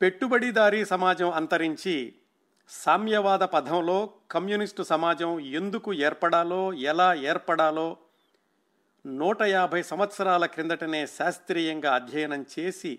పెట్టుబడిదారీ 0.00 0.84
సమాజం 0.84 1.30
అంతరించి 1.30 2.14
సామ్యవాద 2.68 3.38
పదంలో 3.38 4.10
కమ్యూనిస్టు 4.30 4.82
సమాజం 4.82 5.40
ఎందుకు 5.40 5.92
ఏర్పడాలో 5.92 6.72
ఎలా 6.72 7.14
ఏర్పడాలో 7.14 7.96
నూట 9.06 9.42
యాభై 9.42 9.82
సంవత్సరాల 9.82 10.46
క్రిందటనే 10.46 11.06
శాస్త్రీయంగా 11.06 11.94
అధ్యయనం 11.94 12.46
చేసి 12.58 12.98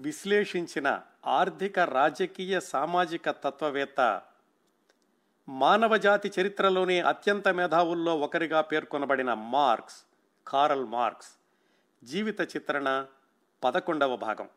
విశ్లేషించిన 0.00 1.02
ఆర్థిక 1.26 1.78
రాజకీయ 1.78 2.60
సామాజిక 2.60 3.30
తత్వవేత్త 3.30 4.22
మానవజాతి 5.48 6.32
చరిత్రలోనే 6.40 7.00
అత్యంత 7.00 7.48
మేధావుల్లో 7.48 8.18
ఒకరిగా 8.18 8.60
పేర్కొనబడిన 8.60 9.34
మార్క్స్ 9.34 9.96
కారల్ 10.48 10.86
మార్క్స్. 10.86 11.28
జీవిత 12.04 12.40
చిత్రణ 12.40 13.06
పదకొండవ 13.64 14.16
భాగం. 14.16 14.48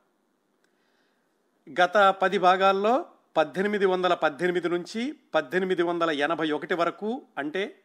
గత 1.71 2.15
పది 2.21 2.38
భాగాల్లో 2.38 3.05
పద్దెనిమిది 3.37 3.86
వందల 3.86 4.14
పద్దెనిమిది 4.14 4.69
నుంచి 4.69 5.15
పద్దెనిమిది 5.36 5.83
వందల 5.83 6.11
ఎనభై 6.11 6.51
ఒకటి 6.51 6.73
వరకు 6.73 7.21
అంటే 7.37 7.79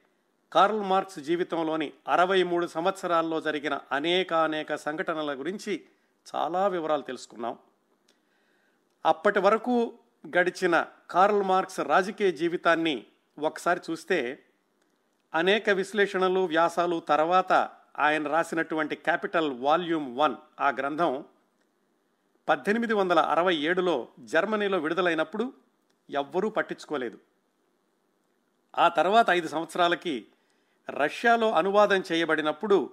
కార్ల్ 0.53 0.81
మార్క్స్ 0.81 1.19
జీవితంలోని 1.19 1.93
అరవై 2.09 2.43
మూడు 2.43 2.67
సంవత్సరాల్లో 2.67 3.41
జరిగిన 3.41 3.79
అనేక 3.93 4.35
అనేక 4.35 4.75
సంఘటనల 4.75 5.35
గురించి 5.35 5.85
చాలా 6.35 6.69
వివరాలు 6.69 7.03
తెలుసుకున్నాం. 7.03 7.59
అప్పటి 9.07 9.39
వరకు 9.39 9.99
గడిచిన 10.37 10.87
కార్ల్ 11.11 11.43
మార్క్స్ 11.43 11.81
రాజకీయ 11.81 12.33
జీవితాన్ని 12.33 13.05
ఒకసారి 13.39 13.81
చూస్తే 13.91 14.39
అనేక 15.35 15.71
విశ్లేషణలు 15.71 16.41
వ్యాసాలు 16.41 17.01
తర్వాత 17.09 17.71
ఆయన 17.99 18.29
రాసినటువంటి 18.29 18.97
క్యాపిటల్ 18.97 19.61
వాల్యూమ్ 19.61 20.19
వన్ 20.19 20.37
ఆ 20.61 20.71
గ్రంథం 20.71 21.25
పద్దెనిమిది 22.49 22.95
వందల 22.95 23.19
అరవై 23.19 23.57
ఏడులో 23.57 24.09
జర్మనీలో 24.21 24.79
విడుదలైనప్పుడు 24.79 25.53
ఎవ్వరూ 26.11 26.51
పట్టించుకోలేదు. 26.51 27.19
ఆ 28.79 28.89
తర్వాత 28.89 29.31
ఐదు 29.31 29.49
సంవత్సరాలకి 29.49 30.27
రష్యాలో 30.91 31.53
అనువాదం 31.53 32.03
చేయబడినప్పుడు 32.13 32.91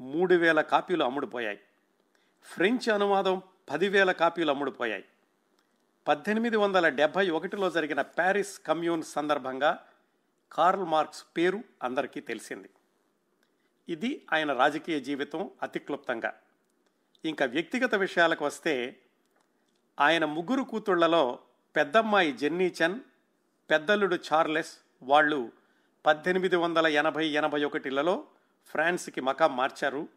మూడు 0.00 0.34
వేల 0.34 0.60
కాపీలు 0.60 1.04
అమ్ముడుపోయాయి. 1.04 1.60
ఫ్రెంచ్ 2.44 2.88
అనువాదం 2.88 3.42
పదివేల 3.70 4.12
కాపీలు 4.12 4.50
అమ్ముడుపోయాయి. 4.50 5.04
పద్దెనిమిది 6.08 6.56
వందల 6.56 6.88
డెబ్భై 6.88 7.30
ఒకటిలో 7.30 7.70
జరిగిన 7.70 8.02
ప్యారిస్ 8.02 8.60
కమ్యూన్ 8.60 9.02
సందర్భంగా 9.02 9.86
కార్ల్ 10.52 10.84
మార్క్స్ 10.84 11.24
పేరు 11.36 11.64
అందరికీ 11.82 12.20
తెలిసింది. 12.20 12.70
ఇది 13.88 14.26
ఆయన 14.32 14.52
రాజకీయ 14.52 15.00
జీవితం 15.00 15.50
అతి 15.62 15.78
క్లుప్తంగా 15.78 16.34
ఇంకా 17.24 17.46
వ్యక్తిగత 17.46 17.94
విషయాలకు 17.94 18.44
వస్తే 18.44 18.96
ఆయన 20.00 20.24
ముగ్గురు 20.24 20.62
కూతుళ్ళలో 20.62 21.38
పెద్దమ్మాయి 21.76 22.32
జెన్నీ 22.32 22.66
చన్ 22.66 23.00
పెద్దల్లుడు 23.70 24.18
చార్లెస్ 24.32 24.78
వాళ్ళు 25.02 25.52
పద్దెనిమిది 26.06 26.56
వందల 26.56 26.86
ఎనభై 26.86 27.26
ఎనభై 27.26 27.64
ఒకటిలలో 27.64 28.24
ఫ్రాన్స్కి 28.66 29.20
మకాం 29.20 29.56
మార్చారు. 29.56 30.08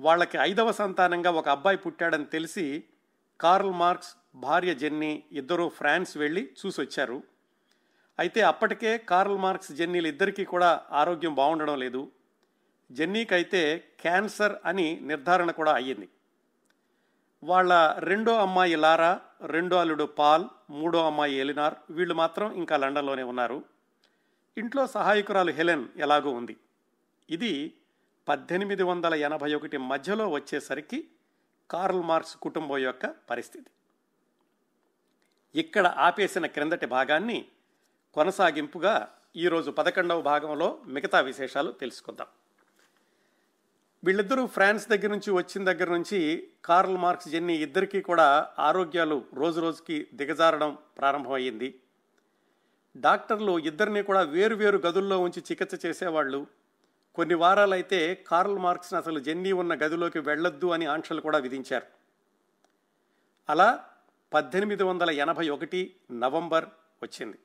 వాళ్ళకి 0.00 0.38
ఐదవ 0.40 0.72
సంతానంగా 0.72 1.30
ఒక 1.30 1.48
అబ్బాయి 1.48 1.76
పుట్టాడని 1.76 2.24
తెలిసి 2.24 2.84
కార్ల్ 3.40 3.72
మార్క్స్ 3.72 4.16
భార్య 4.34 4.74
జెన్నీ 4.74 5.24
ఇద్దరూ 5.32 5.68
ఫ్రాన్స్ 5.68 6.16
వెళ్ళి 6.16 6.50
చూసొచ్చారు. 6.66 7.22
అయితే 8.18 8.40
అప్పటికే 8.40 8.98
కార్ల్ 8.98 9.38
మార్క్స్ 9.38 9.72
జెన్నీలు 9.72 10.06
ఇద్దరికీ 10.06 10.44
కూడా 10.44 10.82
ఆరోగ్యం 10.92 11.34
బాగుండడం 11.34 11.78
లేదు. 11.78 12.10
జెన్నీకైతే 12.90 13.78
క్యాన్సర్ 14.00 14.56
అని 14.64 15.00
నిర్ధారణ 15.00 15.50
కూడా 15.50 15.74
అయ్యింది. 15.74 16.08
వాళ్ళ 17.42 17.96
రెండో 17.98 18.36
అమ్మాయి 18.36 18.76
లారా 18.76 19.20
రెండో 19.42 19.76
అల్లుడు 19.76 20.04
పాల్ 20.04 20.44
మూడో 20.70 21.06
అమ్మాయి 21.06 21.34
ఎలినార్ 21.34 21.74
వీళ్ళు 21.90 22.14
మాత్రం 22.14 22.52
ఇంకా 22.52 22.76
లండన్లోనే 22.76 23.22
ఉన్నారు. 23.22 23.64
ఇంట్లో 24.58 24.86
సహాయకురాలు 24.86 25.52
హెలెన్ 25.52 25.88
ఎలాగో 25.96 26.30
ఉంది. 26.30 26.56
ఇది 27.30 27.74
పద్దెనిమిది 28.28 28.82
వందల 28.82 29.14
ఎనభై 29.14 29.54
ఒకటి 29.54 29.78
మధ్యలో 29.78 30.28
వచ్చేసరికి 30.28 31.08
కార్ల్ 31.70 32.02
మార్క్స్ 32.02 32.36
కుటుంబం 32.36 32.78
యొక్క 32.78 33.06
పరిస్థితి. 33.06 33.70
ఇక్కడ 35.54 35.86
ఆపేసిన 35.86 36.46
క్రిందటి 36.46 36.86
భాగాన్ని 36.86 37.44
కొనసాగింపుగా 38.14 39.08
ఈరోజు 39.36 39.70
పదకొండవ 39.70 40.20
భాగంలో 40.20 40.78
మిగతా 40.86 41.20
విశేషాలు 41.20 41.72
తెలుసుకుందాం. 41.72 42.26
వీళ్ళిద్దరూ 44.06 44.46
ఫ్రాన్స్ 44.46 44.88
దగ్గర 44.88 45.08
నుంచి 45.08 45.30
వచ్చిన 45.30 45.72
దగ్గర 45.72 45.90
నుంచి 45.92 46.48
కార్ల్ 46.64 46.96
మార్క్స్ 46.96 47.28
జెన్నీ 47.28 47.54
ఇద్దరికీ 47.54 48.02
కూడా 48.02 48.48
ఆరోగ్యాలు 48.58 49.24
రోజు 49.34 49.60
రోజుకి 49.60 50.06
దిగజారడం 50.14 50.78
ప్రారంభమయ్యింది. 50.98 51.80
డాక్టర్లు 52.96 53.58
ఇద్దరిని 53.58 54.02
కూడా 54.02 54.22
వేరు 54.22 54.54
వేరు 54.54 54.78
గదుల్లో 54.78 55.18
ఉంచి 55.18 55.42
చికిత్స 55.50 55.86
చేసేవాళ్ళు. 55.86 56.46
కొన్ని 57.14 57.34
వారాలైతే 57.34 58.14
కార్ల్ 58.14 58.58
మార్క్స్ని 58.58 58.98
అసలు 58.98 59.18
జెన్నీ 59.18 59.52
ఉన్న 59.52 59.74
గదిలోకి 59.74 60.18
వెళ్ళొద్దు 60.18 60.66
అని 60.66 60.86
ఆంక్షలు 60.86 61.20
కూడా 61.20 61.38
విధించారు. 61.38 61.86
అలా 63.48 63.84
పద్దెనిమిది 64.32 64.82
వందల 64.82 65.10
ఎనభై 65.10 65.48
ఒకటి 65.48 65.94
నవంబర్ 66.10 66.64
వచ్చింది. 67.02 67.38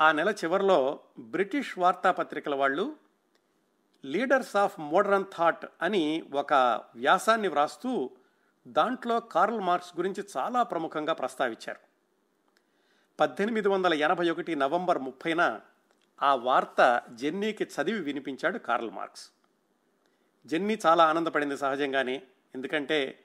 ఆ 0.00 0.12
నెల 0.12 0.30
చివరిలో 0.30 1.00
బ్రిటిష్ 1.18 1.78
వార్తాపత్రికల 1.78 2.54
వాళ్ళు 2.54 2.96
లీడర్స్ 4.04 4.56
ఆఫ్ 4.56 4.80
మోడర్న్ 4.80 5.24
థాట్ 5.38 5.66
అని 5.82 6.24
ఒక 6.34 6.52
వ్యాసాన్ని 6.94 7.48
వ్రాస్తూ 7.48 8.10
దాంట్లో 8.68 9.20
కార్ల్ 9.20 9.60
మార్క్స్ 9.60 9.96
గురించి 9.96 10.24
చాలా 10.36 10.62
ప్రముఖంగా 10.62 11.12
ప్రస్తావించారు. 11.12 11.78
పద్దెనిమిది 13.20 13.68
వందల 13.68 13.94
ఎనభై 13.94 14.30
ఒకటి 14.30 14.56
నవంబర్ 14.56 14.98
ముప్పైన 14.98 15.60
ఆ 16.22 16.34
వార్త 16.34 17.02
జెన్నీకి 17.10 17.64
చదివి 17.64 18.00
వినిపించాడు 18.00 18.58
కార్ల్ 18.58 18.90
మార్క్స్. 18.90 19.30
జెన్నీ 20.46 20.78
చాలా 20.86 21.04
ఆనందపడింది 21.04 21.56
సహజంగానే 21.56 22.22
ఎందుకంటే 22.54 23.24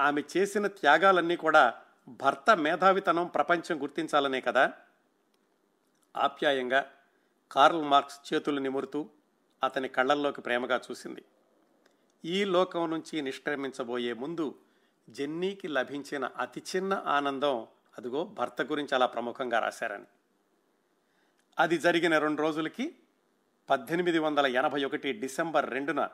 ఆమె 0.00 0.22
చేసిన 0.36 0.66
త్యాగాలన్నీ 0.66 1.36
కూడా 1.36 1.74
భర్త 2.08 2.56
మేధావితనం 2.56 3.26
ప్రపంచం 3.26 3.82
గుర్తించాలనే 3.82 4.40
కదా. 4.40 4.72
ఆప్యాయంగా 6.16 6.86
కార్ల్ 7.52 7.84
మార్క్స్ 7.84 8.34
చేతులు 8.34 8.60
నిమురుతూ 8.60 9.08
అతని 9.62 9.88
కళ్ళల్లోకి 9.88 10.40
ప్రేమగా 10.40 10.80
చూసింది. 10.90 11.24
ఈ 12.24 12.44
లోకం 12.44 12.90
నుంచి 12.90 13.22
నిష్క్రమించబోయే 13.22 14.12
ముందు 14.12 14.58
జెన్నీకి 15.10 15.68
లభించిన 15.68 16.24
అతి 16.24 16.62
చిన్న 16.76 17.02
ఆనందం 17.06 17.66
అదిగో 17.98 18.24
భర్త 18.24 18.62
గురించి 18.62 18.94
అలా 18.94 19.06
ప్రముఖంగా 19.06 19.58
రాశారని. 19.58 20.04
అది 21.58 21.78
జరిగిన 21.78 22.18
రెండు 22.18 22.42
రోజులకి 22.42 22.96
పద్దెనిమిది 23.70 24.18
వందల 24.18 24.46
ఎనభై 24.46 24.84
ఒకటి 24.84 25.12
డిసెంబర్ 25.12 25.70
రెండున 25.70 26.08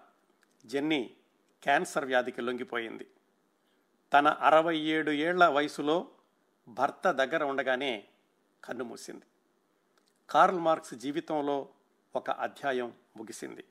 జెన్నీ 0.67 1.17
క్యాన్సర్ 1.63 2.05
వ్యాధికి 2.05 2.41
లొంగిపోయింది. 2.41 3.07
తన 4.13 4.29
అరవై 4.29 4.79
ఏడు 4.79 5.11
ఏళ్ళ 5.11 5.47
వయసులో 5.49 6.09
భర్త 6.69 7.11
దగ్గర 7.11 7.45
ఉండగానే 7.45 8.05
కన్నుమూసింది 8.65 9.25
కార్ల్ 10.31 10.59
మార్క్స్ 10.59 10.95
జీవితంలో 10.95 11.69
ఒక 12.17 12.31
అధ్యాయం 12.31 12.93
ముగిసింది. 13.17 13.65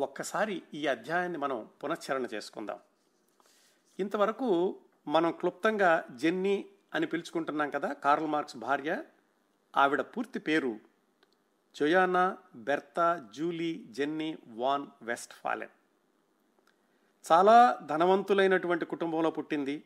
ఒక్కసారి 0.00 0.62
ఈ 0.74 0.86
అధ్యాయాన్ని 0.86 1.38
మనం 1.38 1.68
పునశ్చరణ 1.84 2.26
చేసుకుందాం. 2.34 2.78
ఇంతవరకు 4.00 4.80
మనం 5.08 5.30
క్లుప్తంగా 5.32 6.04
జెన్నీ 6.10 6.56
అని 6.94 7.06
పిలుచుకుంటున్నాం 7.06 7.70
కదా 7.70 7.92
కార్ల్ 7.92 8.26
మార్క్స్ 8.26 8.56
భార్య. 8.56 9.04
ఆవిడ 9.76 10.00
పూర్తి 10.00 10.38
పేరు 10.38 10.80
Johanna 11.76 12.38
Bertha 12.54 13.28
Julie 13.34 13.84
Jenny 13.90 14.38
von 14.48 14.86
Westphalen 15.34 15.74
చాలా 17.32 17.78
ధనవంతులైనటువంటి 17.86 18.84
కుటుంబంలో 18.84 19.30
పుట్టింది. 19.30 19.84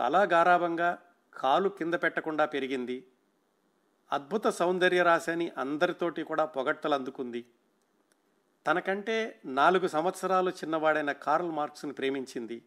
చాలా 0.00 0.22
గారాభంగా 0.22 0.98
కాలు 1.34 1.68
కింద 1.68 1.94
పెట్టకుండా 1.94 2.44
పెరిగింది. 2.44 3.06
అద్భుత 4.12 4.46
సౌందర్య 4.46 5.02
రాశని 5.02 5.52
అందరితోటి 5.58 6.22
కూడా 6.22 6.44
పొగడ్తలు 6.44 6.94
అందుకుంది. 6.94 7.44
తనకంటే 8.66 9.40
నాలుగు 9.44 9.88
సంవత్సరాలు 9.88 10.50
చిన్నవాడైన 10.50 11.12
కార్ల్ 11.12 11.50
మార్క్స్ను 11.50 11.92
ప్రేమించింది. 11.92 12.62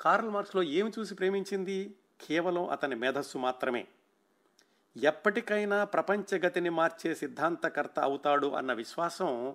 కార్ల్ 0.00 0.30
మార్క్స్లో 0.30 0.62
ఏమి 0.62 0.92
చూసి 0.98 1.14
ప్రేమించింది? 1.14 1.94
కేవలం 2.20 2.68
అతని 2.68 2.94
మేధస్సు 2.94 3.38
మాత్రమే. 3.38 3.86
ఎప్పటికైనా 4.96 5.84
ప్రపంచగతిని 5.84 6.70
మార్చే 6.70 7.14
సిద్ధాంతకర్త 7.14 8.00
అవుతాడు 8.00 8.46
అన్న 8.46 8.72
విశ్వాసం 8.72 9.54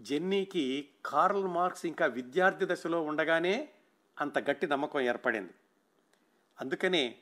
జెన్నీకి 0.00 0.88
కార్ల్ 1.06 1.46
మార్క్స్ 1.46 1.86
ఇంకా 1.86 2.06
విద్యార్థి 2.06 2.66
దశలో 2.68 3.02
ఉండగానే 3.02 3.68
అంత 4.20 4.38
గట్టి 4.38 4.66
నమ్మకం 4.66 5.00
ఏర్పడింది. 5.00 5.52
అందుకనే 6.60 7.16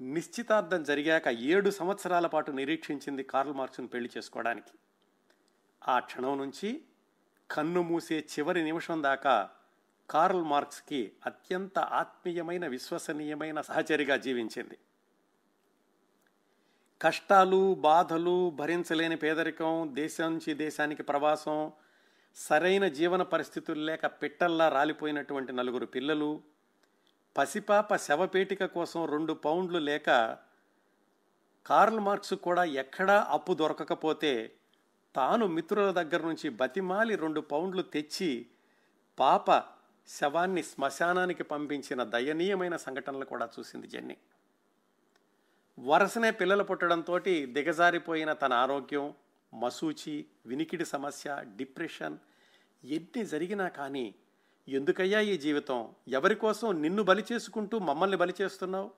నిశ్చితార్థం 0.00 0.84
జరిగాక 0.84 1.28
ఏడు 1.28 1.70
సంవత్సరాల 1.70 2.26
పాటు 2.26 2.50
నిరీక్షించింది 2.50 3.22
కార్ల్ 3.22 3.52
మార్క్స్ను 3.52 3.88
పెళ్ళి 3.88 4.10
చేసుకోవడానికి. 4.16 4.78
ఆ 5.88 5.98
క్షణం 5.98 6.38
నుంచి 6.38 6.84
కన్ను 7.50 7.82
మూసే 7.82 8.18
చివరి 8.18 8.64
నిమిషం 8.64 9.02
దాకా 9.02 9.50
కార్ల్ 10.08 10.44
మార్క్స్కి 10.44 11.12
అత్యంత 11.26 11.78
ఆత్మీయమైన 11.78 12.66
విశ్వసనీయమైన 12.66 13.60
సహచరిగా 13.60 14.16
జీవించింది. 14.16 14.78
కష్టాలు 17.00 17.74
బాధలు 17.74 18.50
భరించలేని 18.50 19.16
పేదరికం 19.16 19.94
దేశం 19.94 20.32
నుంచి 20.32 20.54
దేశానికి 20.54 21.02
ప్రవాసం 21.02 21.72
సరైన 22.36 22.88
జీవన 22.88 23.22
పరిస్థితులు 23.22 23.80
లేక 23.80 24.06
పిట్టల్లా 24.06 24.68
రాలిపోయినటువంటి 24.68 25.52
నలుగురు 25.52 25.86
పిల్లలు 25.86 26.40
పసిపాప 27.36 27.96
శవపేటిక 27.96 28.64
కోసం 28.64 29.06
రెండు 29.06 29.32
పౌండ్లు 29.32 29.78
లేక 29.78 30.38
కార్ల్ 31.66 32.00
మార్క్స్ 32.00 32.34
కూడా 32.34 32.64
ఎక్కడా 32.64 33.26
అప్పు 33.30 33.52
దొరకకపోతే 33.52 34.52
తాను 35.16 35.46
మిత్రుల 35.46 35.90
దగ్గర 35.90 36.22
నుంచి 36.22 36.48
బతిమాలి 36.48 37.16
రెండు 37.16 37.40
పౌండ్లు 37.40 37.82
తెచ్చి 37.82 38.46
పాప 39.18 39.62
శవాన్ని 40.08 40.62
శ్మశానానికి 40.62 41.42
పంపించిన 41.42 42.04
దయనీయమైన 42.04 42.76
సంఘటనలు 42.76 43.24
కూడా 43.24 43.48
చూసింది 43.58 43.86
జెన్నీ. 43.86 44.16
వరుసనే 45.80 46.30
పిల్లలు 46.30 46.64
పుట్టడంతో 46.64 47.18
దిగజారిపోయిన 47.18 48.32
తన 48.32 48.52
ఆరోగ్యం 48.52 49.14
మసూచి 49.60 50.24
వినికిడి 50.46 50.84
సమస్య 50.84 51.44
డిప్రెషన్ 51.56 52.18
ఎన్ని 52.84 53.26
జరిగినా 53.26 53.68
కానీ 53.68 54.14
ఎందుకయ్యా 54.68 55.20
ఈ 55.20 55.38
జీవితం? 55.38 55.88
ఎవరి 56.08 56.34
కోసం 56.34 56.82
నిన్ను 56.82 57.02
బలి 57.02 57.24
చేసుకుంటూ 57.32 57.78
మమ్మల్ని 57.78 58.16
బలి 58.16 58.34
చేస్తున్నావు? 58.42 58.90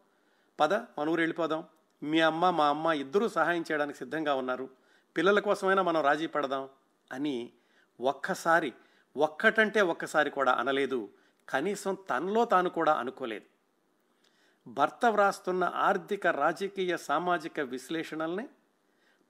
పద 0.60 0.74
మనూరు 0.74 1.20
వెళ్ళిపోదాం. 1.20 1.64
మీ 2.02 2.20
అమ్మ 2.20 2.50
మా 2.50 2.68
అమ్మ 2.68 2.86
ఇద్దరూ 2.86 3.28
సహాయం 3.28 3.64
చేయడానికి 3.72 3.98
సిద్ధంగా 3.98 4.34
ఉన్నారు. 4.34 4.81
పిల్లల 5.16 5.40
కోసమైనా 5.40 5.82
మనం 5.82 6.00
రాజీ 6.00 6.26
పడదాం 6.26 6.68
అని 7.12 7.52
ఒక్కసారి 8.00 8.72
ఒక్కటంటే 9.16 9.80
ఒక్కసారి 9.80 10.30
కూడా 10.30 10.52
అనలేదు. 10.52 11.10
కనీసం 11.48 11.94
తనలో 12.10 12.44
తాను 12.44 12.70
కూడా 12.70 12.94
అనుకోలేదు. 12.94 13.46
భర్త 14.70 15.06
వ్రాస్తున్న 15.06 15.64
ఆర్థిక 15.64 16.26
రాజకీయ 16.26 16.96
సామాజిక 16.96 17.60
విశ్లేషణల్ని 17.60 18.48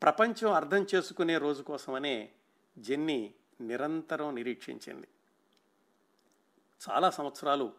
ప్రపంచం 0.03 0.53
అర్థం 0.53 0.87
చేసుకునే 0.95 1.39
రోజు 1.39 1.63
కోసమనే 1.63 2.31
జెన్నీ 2.79 3.35
నిరంతరం 3.61 4.35
నిరీక్షించింది. 4.35 5.09
చాలా 6.91 7.11
సంవత్సరాలు 7.11 7.73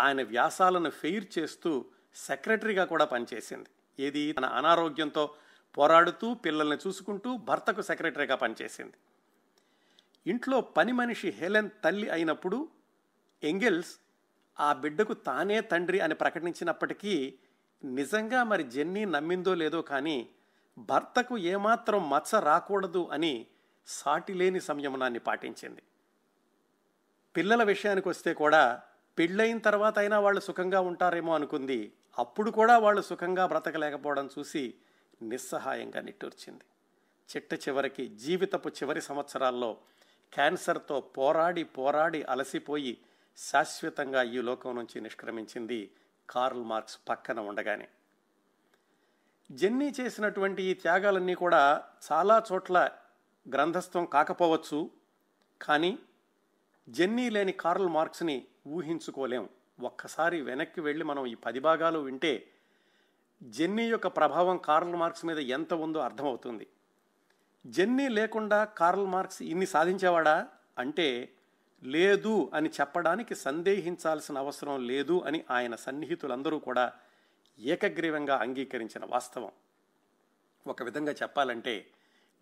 ఆయన 0.00 0.22
వ్యాసాలను 0.22 0.90
ఫెయిర్ 0.90 1.38
చేస్తూ 1.38 1.84
సెక్రటరీగా 2.14 2.84
కూడా 2.84 3.04
పనిచేసింది. 3.04 3.68
ఏది? 4.02 4.32
తన 4.32 4.44
అనారోగ్యంతో 4.44 5.34
పోరాడుతూ 5.76 6.34
పిల్లల్ని 6.34 6.76
చూసుకుంటూ 6.86 7.36
భర్తకు 7.36 7.82
సెక్రటరీగా 7.82 8.34
పనిచేసింది. 8.34 8.92
ఇంట్లో 10.26 10.60
పని 10.60 10.92
మనిషి 10.92 11.28
హెలెన్ 11.30 11.70
తల్లి 11.84 12.08
అయినప్పుడు 12.08 12.68
ఎంగెల్స్ 13.42 13.98
ఆ 14.60 14.72
బిడ్డకు 14.72 15.12
తానే 15.12 15.60
తండ్రి 15.60 16.00
అని 16.00 16.14
ప్రకటించినప్పటికీ 16.14 17.38
నిజంగా 17.84 18.44
మరి 18.44 18.62
జెన్నీ 18.62 19.04
నమ్మిందో 19.04 19.54
లేదో 19.54 19.82
కానీ 19.82 20.28
భర్తకు 20.78 21.38
ఏమాత్రం 21.38 22.10
మచ్చ 22.10 22.40
రాకూడదు 22.40 23.08
అని 23.12 23.46
సాటిలేని 23.86 24.60
సంయమనాన్ని 24.60 25.18
పాటించింది. 25.18 25.82
పిల్లల 27.36 27.62
విషయానికి 27.62 28.08
వస్తే 28.08 28.34
కూడా 28.34 28.82
పెళ్ళైన 29.18 29.58
తర్వాత 29.58 29.98
అయినా 29.98 30.18
వాళ్ళు 30.18 30.40
సుఖంగా 30.40 30.80
ఉంటారేమో 30.80 31.34
అనుకుంది. 31.34 31.92
అప్పుడు 32.18 32.50
కూడా 32.50 32.78
వాళ్ళు 32.78 33.02
సుఖంగా 33.02 33.46
బ్రతకలేకపోవడం 33.46 34.28
చూసి 34.38 34.74
నిస్సహాయంగా 35.22 36.00
నిట్టూర్చింది. 36.00 36.64
చిట్ట 37.36 37.54
చివరికి 37.54 38.06
జీవితపు 38.06 38.68
చివరి 38.68 39.02
సంవత్సరాల్లో 39.02 39.78
క్యాన్సర్తో 40.32 41.00
పోరాడి 41.00 41.64
పోరాడి 41.64 42.22
అలసిపోయి 42.22 42.98
శాశ్వతంగా 43.36 44.22
ఈ 44.22 44.40
లోకం 44.40 44.76
నుంచి 44.76 45.00
నిష్క్రమించింది 45.00 45.90
కార్ల్ 46.30 46.64
మార్క్స్ 46.64 46.98
పక్కన 47.08 47.40
ఉండగానే. 47.40 47.88
జెన్నీ 49.52 49.94
చేసినటువంటి 50.00 50.62
ఈ 50.62 50.74
త్యాగాలన్నీ 50.74 51.34
కూడా 51.34 51.84
చాలా 52.12 52.42
చోట్ల 52.52 52.90
గ్రంథస్థం 53.48 54.04
కాకపోవచ్చు 54.04 54.90
కానీ 55.62 55.98
జెన్నీ 56.88 57.30
లేని 57.30 57.52
కార్ల్ 57.52 57.88
మార్క్స్ని 57.88 58.46
ఊహించుకోలేం. 58.66 59.48
ఒక్కసారి 59.80 60.40
వెనక్కి 60.40 60.80
వెళ్ళి 60.80 61.04
మనం 61.04 61.26
ఈ 61.26 61.34
పది 61.34 61.60
భాగాలు 61.60 61.98
వింటే 61.98 62.50
జెన్నీ 63.42 63.84
యొక్క 63.88 64.06
ప్రభావం 64.06 64.56
కార్ల్ 64.56 64.96
మార్క్స్ 64.96 65.24
మీద 65.24 65.38
ఎంత 65.38 65.74
ఉందో 65.74 65.98
అర్థమవుతుంది. 65.98 66.66
జెన్నీ 67.66 68.08
లేకుండా 68.08 68.64
కార్ల్ 68.64 69.06
మార్క్స్ 69.06 69.42
ఇన్ని 69.42 69.66
సాధించేవాడా? 69.66 70.48
అంటే 70.78 71.32
లేదు 71.82 72.50
అని 72.54 72.68
చెప్పడానికి 72.68 73.34
సందేహించాల్సిన 73.34 74.38
అవసరం 74.38 74.86
లేదు 74.86 75.22
అని 75.26 75.44
ఆయన 75.50 75.74
సన్నిహితులందరూ 75.74 76.58
కూడా 76.58 76.92
ఏకగ్రీవంగా 77.58 78.36
అంగీకరించిన 78.36 79.04
వాస్తవం. 79.04 79.52
ఒక 80.66 80.82
విధంగా 80.82 81.12
చెప్పాలంటే 81.12 81.86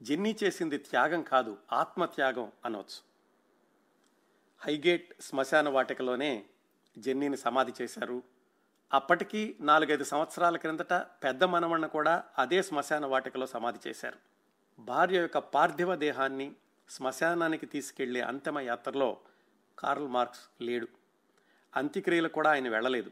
జెన్నీ 0.02 0.36
చేసింది 0.44 0.78
త్యాగం 0.78 1.22
కాదు 1.22 1.58
ఆత్మత్యాగం 1.72 2.52
అనవచ్చు 2.64 3.16
హైగేట్ 4.62 5.22
శ్మశాన 5.22 5.68
వాటికలోనే 5.68 6.44
జెన్నీని 6.98 7.36
సమాధి 7.36 7.72
చేశారు. 7.82 8.22
అప్పటికి 8.94 9.56
నాలుగైదు 9.60 10.04
సంవత్సరాల 10.04 10.56
క్రిందట 10.56 10.92
పెద్ద 10.92 11.44
మనవణ్ణ 11.44 11.86
కూడా 11.86 12.24
అదే 12.38 12.62
శ్మశాన 12.62 13.06
వాటికలో 13.06 13.46
సమాధి 13.46 13.88
చేశారు. 13.88 14.18
భార్య 14.78 15.20
యొక్క 15.20 15.38
పార్థివ 15.38 15.96
దేహాన్ని 15.96 16.54
శ్మశానానికి 16.88 17.66
తీసుకెళ్ళే 17.66 18.20
అంతిమ 18.20 18.60
యాత్రలో 18.60 19.18
కార్ల్ 19.78 20.08
మార్క్స్ 20.08 20.62
లేడు. 20.62 20.88
అంత్యక్రియలు 21.76 22.28
కూడా 22.28 22.50
ఆయన 22.50 22.68
వెళ్ళలేదు. 22.68 23.10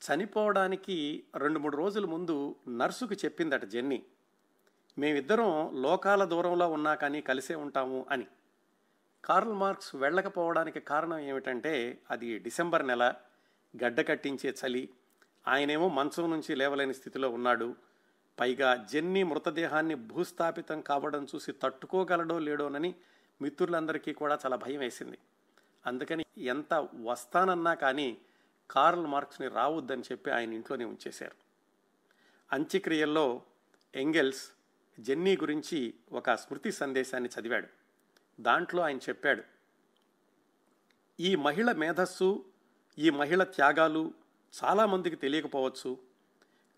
చనిపోవడానికి 0.00 1.24
రెండు 1.36 1.58
మూడు 1.58 1.76
రోజుల 1.76 2.06
ముందు 2.06 2.56
నర్సుకు 2.68 3.14
చెప్పిందట 3.14 3.64
జెన్నీ 3.64 4.04
మేమిద్దరం 4.98 5.82
లోకాల 5.82 6.24
దూరంలో 6.24 6.68
ఉన్నా 6.68 6.94
కానీ 6.94 7.20
కలిసే 7.20 7.54
ఉంటాము 7.54 8.06
అని. 8.10 8.26
కార్ల్ 9.24 9.52
మార్క్స్ 9.52 9.96
వెళ్ళకపోవడానికి 9.96 10.80
కారణం 10.80 11.18
ఏమిటంటే 11.18 11.98
అది 12.10 12.38
డిసెంబర్ 12.38 12.86
నెల 12.86 13.14
గడ్డ 13.76 14.08
కట్టించే 14.08 14.50
చలి 14.50 14.88
ఆయనేమో 15.48 15.88
మంచం 15.88 16.30
నుంచి 16.30 16.54
లేవలేని 16.54 16.94
స్థితిలో 16.94 17.30
ఉన్నాడు. 17.30 17.76
పైగా 18.40 18.86
జెన్నీ 18.92 19.22
మృతదేహాన్ని 19.22 19.94
భూస్థాపితం 19.94 20.80
కావడం 20.80 21.26
చూసి 21.34 21.52
తట్టుకోగలడో 21.52 22.38
లేడోనని 22.38 22.94
మిత్రులందరికీ 23.42 24.12
కూడా 24.12 24.38
చాలా 24.46 24.56
భయం 24.56 24.80
వేసింది. 24.80 25.18
అందుకని 25.86 26.24
ఎంత 26.38 26.88
వస్తానన్నా 26.94 27.74
కానీ 27.74 28.18
కార్ల్ 28.70 29.06
మార్క్స్ని 29.06 29.48
రావద్దని 29.48 30.02
చెప్పి 30.02 30.30
ఆయన 30.30 30.52
ఇంట్లోనే 30.52 30.84
ఉంచేశారు. 30.84 31.34
అంత్యక్రియల్లో 32.52 33.42
ఎంగెల్స్ 33.94 34.50
జెన్నీ 35.00 35.36
గురించి 35.36 35.94
ఒక 36.12 36.34
స్మృతి 36.34 36.72
సందేశాన్ని 36.72 37.30
చదివాడు. 37.40 37.68
దాంట్లో 38.40 38.82
ఆయన 38.82 38.96
చెప్పాడు 38.96 39.42
ఈ 41.20 41.34
మహిళ 41.34 41.72
మేధస్సు 41.72 42.44
ఈ 43.00 43.10
మహిళ 43.10 43.42
త్యాగాలు 43.42 44.12
చాలామందికి 44.64 45.16
తెలియకపోవచ్చు. 45.16 45.98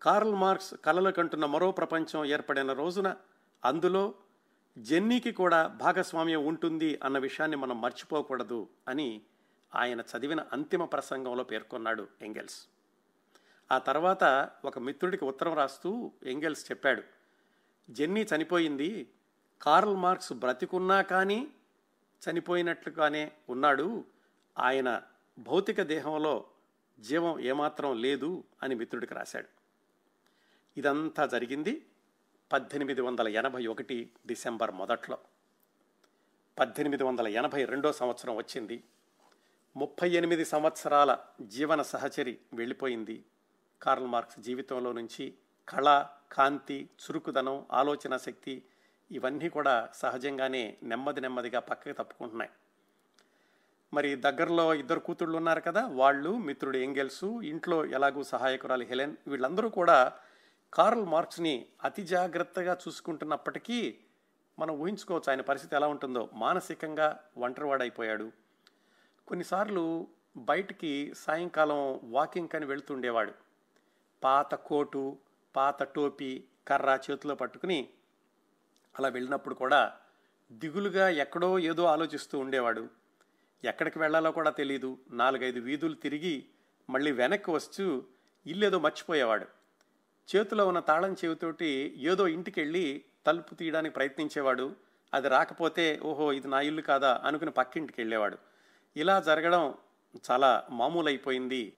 కార్ల్ 0.03 0.35
మార్క్స్ 0.35 0.75
కలలు 0.75 1.11
కంటున్న 1.11 1.47
మరో 1.47 1.73
ప్రపంచం 1.73 2.25
ఏర్పడిన 2.25 2.73
రోజున 2.73 3.17
అందులో 3.65 4.15
జెన్నీకి 4.79 5.33
కూడా 5.33 5.67
భాగస్వామ్యం 5.67 6.47
ఉంటుంది 6.47 7.01
అన్న 7.05 7.19
విషయాన్ని 7.19 7.57
మనం 7.57 7.81
మర్చిపోకూడదు 7.81 8.69
అని 8.89 9.23
ఆయన 9.75 10.01
చదివిన 10.01 10.41
అంతిమ 10.53 10.85
ప్రసంగంలో 10.85 11.45
పేర్కొన్నాడు 11.45 12.09
ఎంగెల్స్. 12.23 12.67
ఆ 13.73 13.79
తర్వాత 13.79 14.51
ఒక 14.65 14.79
మిత్రుడికి 14.79 15.25
ఉత్తరం 15.25 15.55
రాస్తూ 15.55 16.13
ఎంగెల్స్ 16.23 16.71
చెప్పాడు 16.71 17.03
జెన్నీ 17.91 18.27
చనిపోయింది. 18.37 19.11
కార్ల్ 19.63 19.97
మార్క్స్ 19.97 20.33
బ్రతికున్నా 20.33 21.03
కానీ 21.03 21.49
చనిపోయినట్లుగానే 22.23 23.33
ఉన్నాడు. 23.49 24.05
ఆయన 24.59 25.03
భౌతిక 25.39 25.83
దేహంలో 25.83 26.45
జీవం 27.01 27.41
ఏమాత్రం 27.41 28.01
లేదు 28.01 28.45
అని 28.63 28.75
మిత్రుడికి 28.75 29.15
రాశాడు. 29.15 29.49
ఇదంతా 30.77 31.27
జరిగింది 31.27 31.87
పద్దెనిమిది 32.53 33.01
వందల 33.01 33.29
ఎనభై 33.29 33.67
ఒకటి 33.67 34.11
డిసెంబర్ 34.27 34.71
మొదట్లో. 34.71 35.19
పద్దెనిమిది 36.59 37.05
వందల 37.05 37.29
ఎనభై 37.29 37.65
రెండో 37.65 37.93
సంవత్సరం 37.93 38.37
వచ్చింది. 38.37 38.85
ముప్పై 39.77 40.11
ఎనిమిది 40.11 40.45
సంవత్సరాల 40.45 41.19
జీవన 41.41 41.83
సహచరి 41.83 42.39
వెళ్ళిపోయింది. 42.55 43.25
కార్ల్ 43.83 44.07
మార్క్స్ 44.07 44.41
జీవితంలో 44.41 44.93
నుంచి 44.93 45.35
కళ 45.69 46.07
కాంతి 46.33 46.91
చురుకుదనం 47.03 47.67
ఆలోచన 47.73 48.17
శక్తి 48.17 48.65
ఇవన్నీ 49.11 49.49
కూడా 49.49 49.91
సహజంగానే 49.95 50.79
నెమ్మది 50.83 51.21
నెమ్మదిగా 51.21 51.61
పక్కకి 51.61 51.93
తప్పుకుంటున్నాయి. 51.93 52.51
మరి 53.93 54.15
దగ్గరలో 54.15 54.75
ఇద్దరు 54.75 55.01
కూతుళ్ళు 55.01 55.37
ఉన్నారు 55.37 55.61
కదా 55.61 55.87
వాళ్ళు 55.87 56.37
మిత్రుడు 56.37 56.77
ఎంగెల్సు 56.77 57.41
ఇంట్లో 57.41 57.87
ఎలాగూ 57.87 58.23
సహాయకురాలు 58.23 58.85
హెలెన్ 58.85 59.17
వీళ్ళందరూ 59.27 59.69
కూడా 59.69 60.13
కార్ల్ 60.75 61.05
మార్క్స్ని 61.05 61.67
అతి 61.85 62.03
జాగ్రత్తగా 62.03 62.77
చూసుకుంటున్నప్పటికీ 62.89 63.99
మనం 64.59 64.75
ఊహించుకోవచ్చు 64.75 65.31
ఆయన 65.31 65.41
పరిస్థితి 65.41 65.77
ఎలా 65.77 65.87
ఉంటుందో. 65.87 66.29
మానసికంగా 66.33 67.21
ఒంటరివాడైపోయాడు. 67.39 68.33
కొన్నిసార్లు 69.29 70.07
బయటికి 70.37 71.13
సాయంకాలం 71.17 72.01
వాకింగ్ 72.05 72.57
అని 72.57 72.67
వెళ్తుండేవాడు. 72.67 73.33
పాత 74.23 74.55
కోటు 74.55 75.19
పాత 75.57 75.83
టోపీ 75.83 76.45
కర్ర 76.69 76.99
చేతిలో 77.11 77.35
పట్టుకుని 77.35 77.89
అలా 78.99 79.09
వెళ్ళినప్పుడు 79.09 79.55
కూడా 79.55 79.93
దిగులుగా 80.53 81.09
ఎక్కడో 81.09 81.59
ఏదో 81.59 81.85
ఆలోచిస్తూ 81.85 82.39
ఉండేవాడు. 82.39 83.02
ఎక్కడికి 83.65 83.99
వెళ్ళాలో 83.99 84.33
కూడా 84.33 84.51
తెలియదు 84.51 84.99
నాలుగైదు 85.11 85.61
వీధులు 85.61 85.95
తిరిగి 85.95 86.45
మళ్ళీ 86.91 87.13
వెనక్కి 87.13 87.51
వస్తూ 87.51 88.05
ఇల్లేదో 88.47 88.79
మర్చిపోయేవాడు. 88.79 89.47
చేతిలో 90.37 90.67
ఉన్న 90.69 90.81
తాళం 90.81 91.13
చెవితోటి 91.13 91.95
ఏదో 91.97 92.29
ఇంటికి 92.29 92.61
వెళ్ళి 92.61 93.05
తలుపు 93.27 93.55
తీయడానికి 93.55 93.95
ప్రయత్నించేవాడు. 93.95 94.77
అది 95.15 95.29
రాకపోతే 95.29 96.01
ఓహో 96.03 96.33
ఇది 96.33 96.49
నా 96.49 96.61
ఇల్లు 96.61 96.83
కాదా 96.83 97.21
అనుకుని 97.25 97.51
పక్కింటికి 97.51 98.01
వెళ్ళేవాడు. 98.01 98.39
ఇలా 98.97 99.21
జరగడం 99.21 99.75
చాలా 100.31 100.65
మామూలు 100.71 101.07
అయిపోయింది 101.07 101.77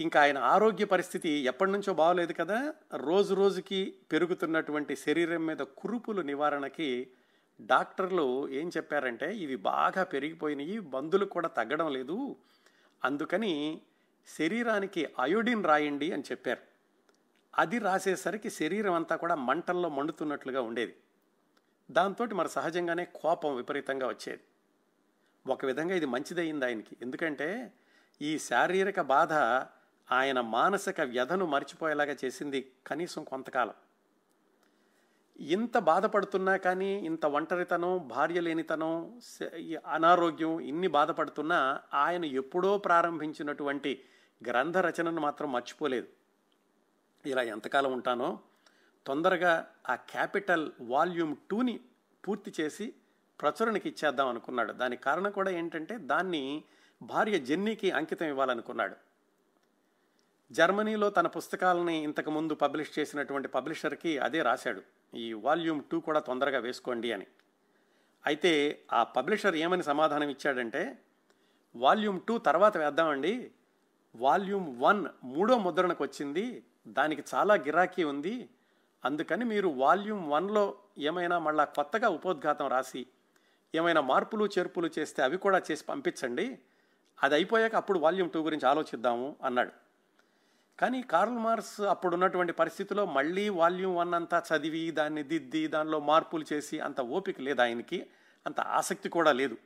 ఇంకా 0.00 0.20
ఆయన 0.20 0.38
ఆరోగ్య 0.38 0.84
పరిస్థితి 0.84 1.28
ఎప్పటి 1.28 1.70
నుంచో 1.70 1.94
బాగోలేదు 1.94 2.32
కదా. 2.32 2.74
రోజు 2.96 3.34
రోజుకి 3.34 3.94
పెరుగుతున్నటువంటి 4.12 4.96
శరీరం 4.96 5.46
మీద 5.46 5.56
కురుపులు 5.56 6.22
నివారణకి 6.22 7.10
డాక్టర్లు 7.60 8.48
ఏం 8.48 8.68
చెప్పారంటే 8.68 9.36
ఇవి 9.36 9.56
బాగా 9.56 10.02
పెరిగిపోయినాయి 10.02 10.78
మందులు 10.78 11.24
కూడా 11.24 11.48
తగ్గడం 11.48 11.92
లేదు. 11.92 12.36
అందుకని 13.04 13.80
శరీరానికి 14.38 15.08
అయోడిన్ 15.18 15.64
రాయండి 15.64 16.12
అని 16.12 16.22
చెప్పారు. 16.22 16.60
అది 17.58 17.78
రాసేసరికి 17.78 18.50
శరీరం 18.50 18.92
అంతా 18.92 19.16
కూడా 19.16 19.34
మంటల్లో 19.34 19.88
మండుతున్నట్లుగా 19.88 20.60
ఉండేది. 20.60 20.96
దాంతో 21.90 22.24
మరి 22.24 22.48
సహజంగానే 22.48 23.04
కోపం 23.04 23.56
విపరీతంగా 23.56 24.08
వచ్చేది. 24.08 24.40
ఒక 25.46 25.64
విధంగా 25.64 25.94
ఇది 25.94 26.06
మంచిదయ్యింది 26.06 26.64
ఆయనకి. 26.64 26.96
ఎందుకంటే 27.02 27.72
ఈ 28.22 28.38
శారీరక 28.38 29.00
బాధ 29.00 29.32
ఆయన 30.14 30.40
మానసిక 30.40 31.00
వ్యధను 31.00 31.46
మర్చిపోయేలాగా 31.46 32.16
చేసింది 32.24 32.72
కనీసం 32.86 33.24
కొంతకాలం. 33.24 33.74
ఇంత 35.40 35.78
బాధపడుతున్నా 35.78 36.56
కానీ 36.56 36.94
ఇంత 36.94 37.26
ఒంటరితనం 37.26 38.08
భార్య 38.08 38.40
లేనితనం 38.40 39.20
అనారోగ్యం 39.86 40.60
ఇన్ని 40.60 40.88
బాధపడుతున్నా 40.88 41.80
ఆయన 41.94 42.24
ఎప్పుడో 42.24 42.78
ప్రారంభించినటువంటి 42.78 44.04
గ్రంథ 44.48 44.76
రచనను 44.76 45.20
మాత్రం 45.20 45.52
మర్చిపోలేదు. 45.52 46.08
ఇలా 47.26 47.42
ఎంతకాలం 47.42 47.92
ఉంటానో 47.92 48.40
తొందరగా 49.06 49.66
ఆ 49.88 49.94
క్యాపిటల్ 49.94 50.72
వాల్యూమ్ 50.80 51.36
టూని 51.50 51.80
పూర్తి 52.28 52.52
చేసి 52.60 52.94
ప్రచురణకి 53.40 53.88
ఇచ్చేద్దాం 53.88 54.28
అనుకున్నాడు. 54.28 54.72
దానికి 54.72 55.02
కారణం 55.02 55.30
కూడా 55.30 55.50
ఏంటంటే 55.50 55.96
దాన్ని 55.96 56.64
భార్య 57.02 57.38
జెన్నీకి 57.38 57.90
అంకితం 57.90 58.26
ఇవ్వాలనుకున్నాడు. 58.26 58.96
జర్మనీలో 60.54 61.10
తన 61.10 61.26
పుస్తకాలని 61.26 62.02
ఇంతకుముందు 62.02 62.54
పబ్లిష్ 62.54 62.98
చేసినటువంటి 62.98 63.48
పబ్లిషర్కి 63.48 64.18
అదే 64.18 64.42
రాశాడు. 64.42 64.82
ఈ 65.16 65.32
వాల్యూమ్ 65.32 65.82
టూ 65.92 66.00
కూడా 66.00 66.20
తొందరగా 66.20 66.58
వేసుకోండి 66.58 67.12
అని. 67.12 67.26
అయితే 68.26 68.82
ఆ 68.92 69.02
పబ్లిషర్ 69.02 69.56
ఏమని 69.56 69.82
సమాధానం 69.82 70.28
ఇచ్చాడంటే 70.28 70.98
వాల్యూమ్ 71.76 72.20
టూ 72.28 72.38
తర్వాత 72.38 72.76
వేద్దామండి. 72.76 73.50
వాల్యూమ్ 74.16 74.80
వన్ 74.80 75.06
మూడో 75.24 75.58
ముద్రణకు 75.58 76.04
వచ్చింది. 76.04 76.64
దానికి 76.88 77.24
చాలా 77.34 77.54
గిరాకీ 77.54 78.04
ఉంది. 78.04 78.48
అందుకని 79.04 79.44
మీరు 79.44 79.68
వాల్యూమ్ 79.68 80.30
వన్లో 80.30 80.74
ఏమైనా 80.98 81.38
మళ్ళా 81.38 81.64
కొత్తగా 81.64 82.08
ఉపోద్ఘాతం 82.08 82.68
రాసి 82.68 83.06
ఏమైనా 83.74 84.00
మార్పులు 84.00 84.46
చేర్పులు 84.46 84.90
చేస్తే 84.98 85.22
అవి 85.22 85.36
కూడా 85.36 85.62
చేసి 85.70 85.84
పంపించండి. 85.84 86.58
అది 87.22 87.34
అయిపోయాక 87.34 87.74
అప్పుడు 87.74 87.98
వాల్యూమ్ 87.98 88.30
టూ 88.30 88.42
గురించి 88.42 88.68
ఆలోచిద్దాము 88.68 89.36
అన్నాడు. 89.44 89.83
కానీ 90.78 91.02
కార్ల్ 91.02 91.38
మార్క్స్ 91.38 91.80
అప్పుడు 91.80 92.14
ఉన్నటువంటి 92.14 92.52
పరిస్థితిలో 92.52 93.06
మళ్ళీ 93.06 93.48
వాల్యూమ్ 93.48 93.96
వన్ 93.96 94.14
అంతా 94.14 94.42
చదివి 94.50 94.90
దాన్ని 94.90 95.22
దిద్ది 95.22 95.66
దానిలో 95.66 96.00
మార్పులు 96.00 96.44
చేసి 96.52 96.80
అంత 96.80 97.00
ఓపిక 97.00 97.40
లేదు 97.40 97.60
ఆయనకి 97.60 98.06
అంత 98.46 98.60
ఆసక్తి 98.60 99.08
కూడా 99.08 99.32
లేదు. 99.32 99.56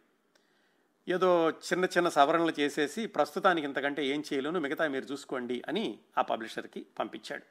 ఏదో 1.09 1.51
చిన్న 1.51 1.85
చిన్న 1.85 2.09
సవరణలు 2.09 2.53
చేసేసి 2.61 3.07
ప్రస్తుతానికి 3.07 3.67
ఇంతకంటే 3.67 4.07
ఏం 4.07 4.25
చేయలేను 4.33 4.61
మిగతా 4.61 4.89
మీరు 4.89 5.05
చూసుకోండి 5.05 5.63
అని 5.69 5.99
ఆ 6.19 6.23
పబ్లిషర్కి 6.23 6.87
పంపించాడు. 6.99 7.43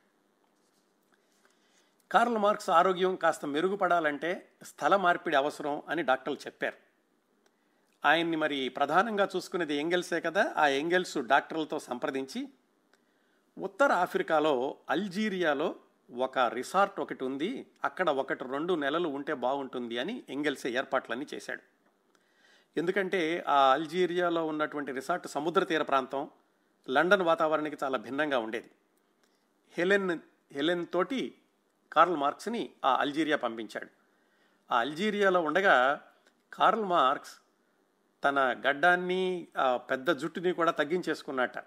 కార్ల్ 2.11 2.37
మార్క్స్ 2.37 2.69
ఆరోగ్యం 2.69 3.15
కాస్త 3.15 3.45
మెరుగుపడాలంటే 3.45 4.49
స్థల 4.63 4.95
మార్పిడి 4.95 5.35
అవసరం 5.35 5.81
అని 5.89 6.03
డాక్టర్లు 6.03 6.39
చెప్పారు. 6.45 6.75
ఆయన్ని 8.05 8.37
మరి 8.37 8.69
ప్రధానంగా 8.69 9.29
చూసుకునేది 9.35 9.75
ఎంగెల్సే 9.75 10.21
కదా 10.21 10.53
ఆ 10.57 10.67
ఎంగెల్స్ 10.67 11.17
డాక్టర్లతో 11.17 11.79
సంప్రదించి 11.79 12.49
ఉత్తర 13.57 13.91
ఆఫ్రికాలో 13.91 14.75
అల్జీరియాలో 14.89 15.75
ఒక 16.15 16.39
రిసార్ట్ 16.39 16.99
ఒకటి 16.99 17.23
ఉంది. 17.23 17.49
అక్కడ 17.83 18.09
ఒకటి 18.09 18.43
రెండు 18.51 18.73
నెలలు 18.73 19.09
ఉంటే 19.09 19.33
బాగుంటుంది 19.33 19.97
అని 19.97 20.23
ఎంగెల్సే 20.29 20.69
ఏర్పాట్లన్నీ 20.69 21.25
చేశాడు. 21.33 21.61
ఎందుకంటే 22.77 23.43
ఆ 23.47 23.71
అల్జీరియాలో 23.73 24.45
ఉన్నటువంటి 24.47 24.91
రిసార్ట్ 24.91 25.27
సముద్ర 25.27 25.63
తీర 25.63 25.81
ప్రాంతం. 25.81 26.29
లండన్ 26.89 27.21
వాతావరణానికి 27.21 27.77
చాలా 27.83 27.97
భిన్నంగా 27.97 28.39
ఉండేది. 28.39 28.69
హెలెన్ 29.71 30.19
హెలెన్ 30.51 30.85
తోటి 30.93 31.21
కార్ల్ 31.93 32.15
మార్క్స్ని 32.15 32.69
ఆ 32.85 32.95
అల్జీరియా 32.95 33.37
పంపించాడు. 33.37 33.89
ఆ 34.73 34.79
అల్జీరియాలో 34.79 35.41
ఉండగా 35.41 36.01
కార్ల్ 36.53 36.85
మార్క్స్ 36.85 37.35
తన 38.23 38.39
గడ్డాన్ని 38.67 39.47
పెద్ద 39.89 40.09
జుట్టుని 40.11 40.53
కూడా 40.53 40.71
తగ్గించేసుకున్నట్ట. 40.71 41.57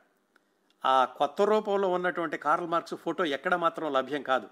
ఆ 0.85 1.05
కొత్త 1.05 1.43
రూపంలో 1.43 1.89
ఉన్నటువంటి 1.89 2.37
కార్ల్ 2.37 2.67
మార్క్స్ 2.67 2.95
ఫోటో 2.95 3.25
ఎక్కడ 3.25 3.55
మాత్రం 3.55 3.93
లభ్యం 3.93 4.23
కాదు. 4.23 4.49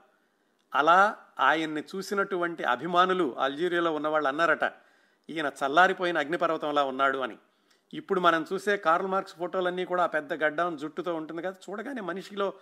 అలా 0.74 1.16
ఆయన్ని 1.40 1.82
చూసినటువంటి 1.96 2.64
అభిమానులు 2.64 3.36
అల్జీరియాలో 3.38 3.94
ఉన్నవాళ్ళు 3.94 4.28
అన్నారట 4.28 4.72
ఈయన 5.30 5.52
చల్లారిపోయిన 5.64 6.18
అగ్నిపర్వతంలా 6.18 6.84
ఉన్నాడు 6.84 7.18
అని. 7.18 7.38
ఇప్పుడు 7.94 8.20
మనం 8.20 8.46
చూసే 8.52 8.76
కార్ల్ 8.76 9.06
మార్క్స్ 9.06 9.36
ఫోటోలన్నీ 9.36 9.84
కూడా 9.84 10.06
పెద్ద 10.06 10.32
గడ్డం 10.32 10.76
జుట్టుతో 10.76 11.14
ఉంటుంది 11.14 11.42
కదా 11.42 11.56
చూడగానే 11.70 12.00
మనిషిలో 12.00 12.52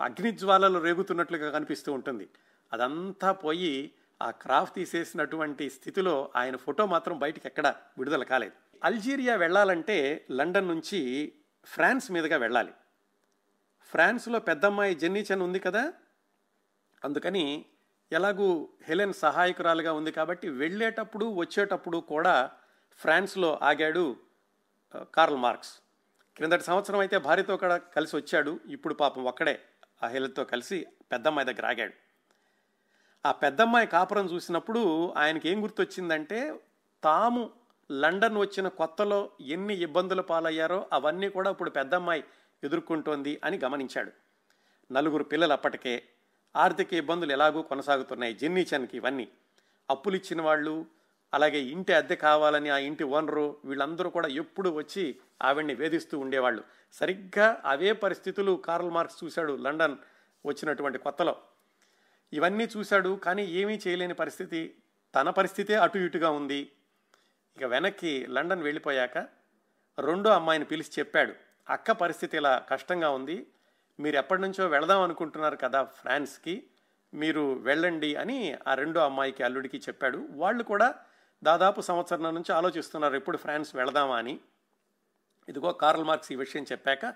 అగ్నిజ్వాలలు 0.00 0.78
రేగుతున్నట్లుగా 0.78 1.50
కనిపిస్తూ 1.50 1.92
ఉంటుంది. 1.92 2.28
అదంతా 2.72 3.32
పోయి 3.32 3.92
ఆ 4.22 4.30
క్రాఫ్ 4.30 4.74
తీసేసినటువంటి 4.74 5.70
స్థితిలో 5.70 6.30
ఆయన 6.36 6.56
ఫోటో 6.56 6.86
మాత్రం 6.86 7.18
బయటికి 7.18 7.48
ఎక్కడ 7.48 7.74
విడుదల 7.98 8.22
కాలేదు. 8.22 8.52
అల్జీరియా 8.84 9.36
వెళ్ళాలంటే 9.36 10.26
లండన్ 10.30 10.68
నుంచి 10.68 11.32
ఫ్రాన్స్ 11.64 12.12
మీదుగా 12.12 12.36
వెళ్ళాలి. 12.36 12.72
ఫ్రాన్స్లో 13.92 14.38
పెద్దమ్మాయి 14.38 14.94
జెన్నీచన్ 14.94 15.42
ఉంది 15.42 15.58
కదా? 15.58 15.92
అందుకని 17.04 17.64
ఎలాగూ 18.12 18.68
హెలెన్ 18.82 19.12
సహాయకురాలుగా 19.12 19.92
ఉంది 19.92 20.12
కాబట్టి 20.12 20.48
వెళ్ళేటప్పుడు 20.48 21.34
వచ్చేటప్పుడు 21.34 21.98
కూడా 21.98 22.50
ఫ్రాన్స్లో 22.98 23.58
ఆగాడు 23.62 24.16
కార్ల్ 25.14 25.36
మార్క్స్. 25.36 25.78
క్రిందటి 26.36 26.62
సంవత్సరం 26.62 26.98
అయితే 26.98 27.18
భార్యతో 27.18 27.56
కూడా 27.56 27.76
కలిసి 27.76 28.16
వచ్చాడు. 28.16 28.60
ఇప్పుడు 28.68 28.94
పాపం 28.94 29.24
ఒక్కడే 29.24 29.60
ఆ 30.02 30.06
హెలెన్తో 30.06 30.44
కలిసి 30.44 30.86
పెద్దమ్మాయి 31.12 31.54
దగ్గర 31.54 31.66
ఆగాడు. 31.66 31.92
ఆ 33.26 33.32
పెద్దమ్మాయి 33.32 33.86
కాపురం 33.86 34.26
చూసినప్పుడు 34.26 35.14
ఆయనకి 35.16 35.48
ఏం 35.48 35.62
గుర్తొచ్చిందంటే 35.62 36.60
తాము 37.04 37.50
లండన్ 37.92 38.38
వచ్చిన 38.38 38.68
కొత్తలో 38.68 39.30
ఎన్ని 39.40 39.74
ఇబ్బందుల 39.74 40.20
పాలయ్యారో 40.20 40.86
అవన్నీ 40.92 41.28
కూడా 41.28 41.50
ఇప్పుడు 41.50 41.70
పెద్దమ్మాయి 41.70 42.24
ఎదుర్కొంటోంది 42.64 43.40
అని 43.44 43.58
గమనించాడు. 43.64 44.12
నలుగురు 44.92 45.24
పిల్లలు 45.24 45.52
అప్పటికే 45.52 46.02
ఆర్థిక 46.56 46.94
ఇబ్బందులు 46.94 47.32
ఎలాగూ 47.32 47.62
కొనసాగుతున్నాయి. 47.62 48.34
జెన్నీచన్కి 48.34 48.96
ఇవన్నీ. 48.96 49.28
అప్పులు 49.90 50.16
ఇచ్చిన 50.16 50.42
వాళ్ళు 50.42 50.86
అలాగే 51.34 51.60
ఇంటి 51.60 51.92
అద్దె 51.92 52.14
కావాలని 52.14 52.68
ఆ 52.68 52.78
ఇంటి 52.78 53.04
ఓనరు 53.04 53.56
వీళ్ళందరూ 53.64 54.10
కూడా 54.10 54.28
ఎప్పుడు 54.28 54.70
వచ్చి 54.70 55.16
ఆవిడ్ని 55.42 55.74
వేధిస్తూ 55.74 56.18
ఉండేవాళ్ళు. 56.18 56.64
సరిగ్గా 56.92 57.62
అవే 57.64 57.92
పరిస్థితులు 57.92 58.62
కార్ల్ 58.64 58.90
మార్క్స్ 58.90 59.24
చూశాడు 59.24 59.52
లండన్ 59.52 59.96
వచ్చినటువంటి 60.46 60.98
కొత్తలో. 60.98 61.36
ఇవన్నీ 62.32 62.68
చూశాడు 62.76 63.20
కానీ 63.24 63.44
ఏమీ 63.44 63.80
చేయలేని 63.88 64.14
పరిస్థితి. 64.14 64.74
తన 65.14 65.30
పరిస్థితే 65.30 65.74
అటు 65.74 65.98
ఇటుగా 65.98 66.30
ఉంది. 66.30 66.72
ఇక 67.56 67.64
వెనక్కి 67.64 68.26
లండన్ 68.26 68.62
వెళ్ళిపోయాక 68.62 69.18
రెండో 69.98 70.30
అమ్మాయిని 70.30 70.64
పిలిచి 70.64 70.90
చెప్పాడు. 70.98 71.51
అక్క 71.68 71.92
పరిస్థితి 71.92 72.36
ఇలా 72.36 72.58
కష్టంగా 72.58 73.10
ఉంది. 73.10 73.46
మీరు 74.00 74.16
ఎప్పటి 74.16 74.40
నుంచో 74.40 74.66
వెళదాం 74.66 75.02
అనుకుంటున్నారు 75.02 75.56
కదా 75.56 75.84
ఫ్రాన్స్కి. 75.84 76.66
మీరు 77.14 77.52
వెళ్ళండి 77.54 78.14
అని 78.14 78.56
ఆ 78.68 78.74
రెండో 78.74 79.00
అమ్మాయికి 79.00 79.42
అల్లుడికి 79.42 79.78
చెప్పాడు. 79.78 80.28
వాళ్ళు 80.30 80.62
కూడా 80.62 80.94
దాదాపు 81.42 81.80
సంవత్సరం 81.80 82.22
నుంచి 82.22 82.52
ఆలోచిస్తున్నారు 82.52 83.14
ఎప్పుడు 83.14 83.36
ఫ్రాన్స్ 83.36 83.76
వెళదామా 83.76 84.18
అని. 84.18 84.40
ఇదిగో 85.48 85.72
కార్ల్ 85.72 86.04
మార్క్స్ 86.04 86.32
ఈ 86.32 86.36
విషయం 86.36 86.66
చెప్పాక 86.72 87.14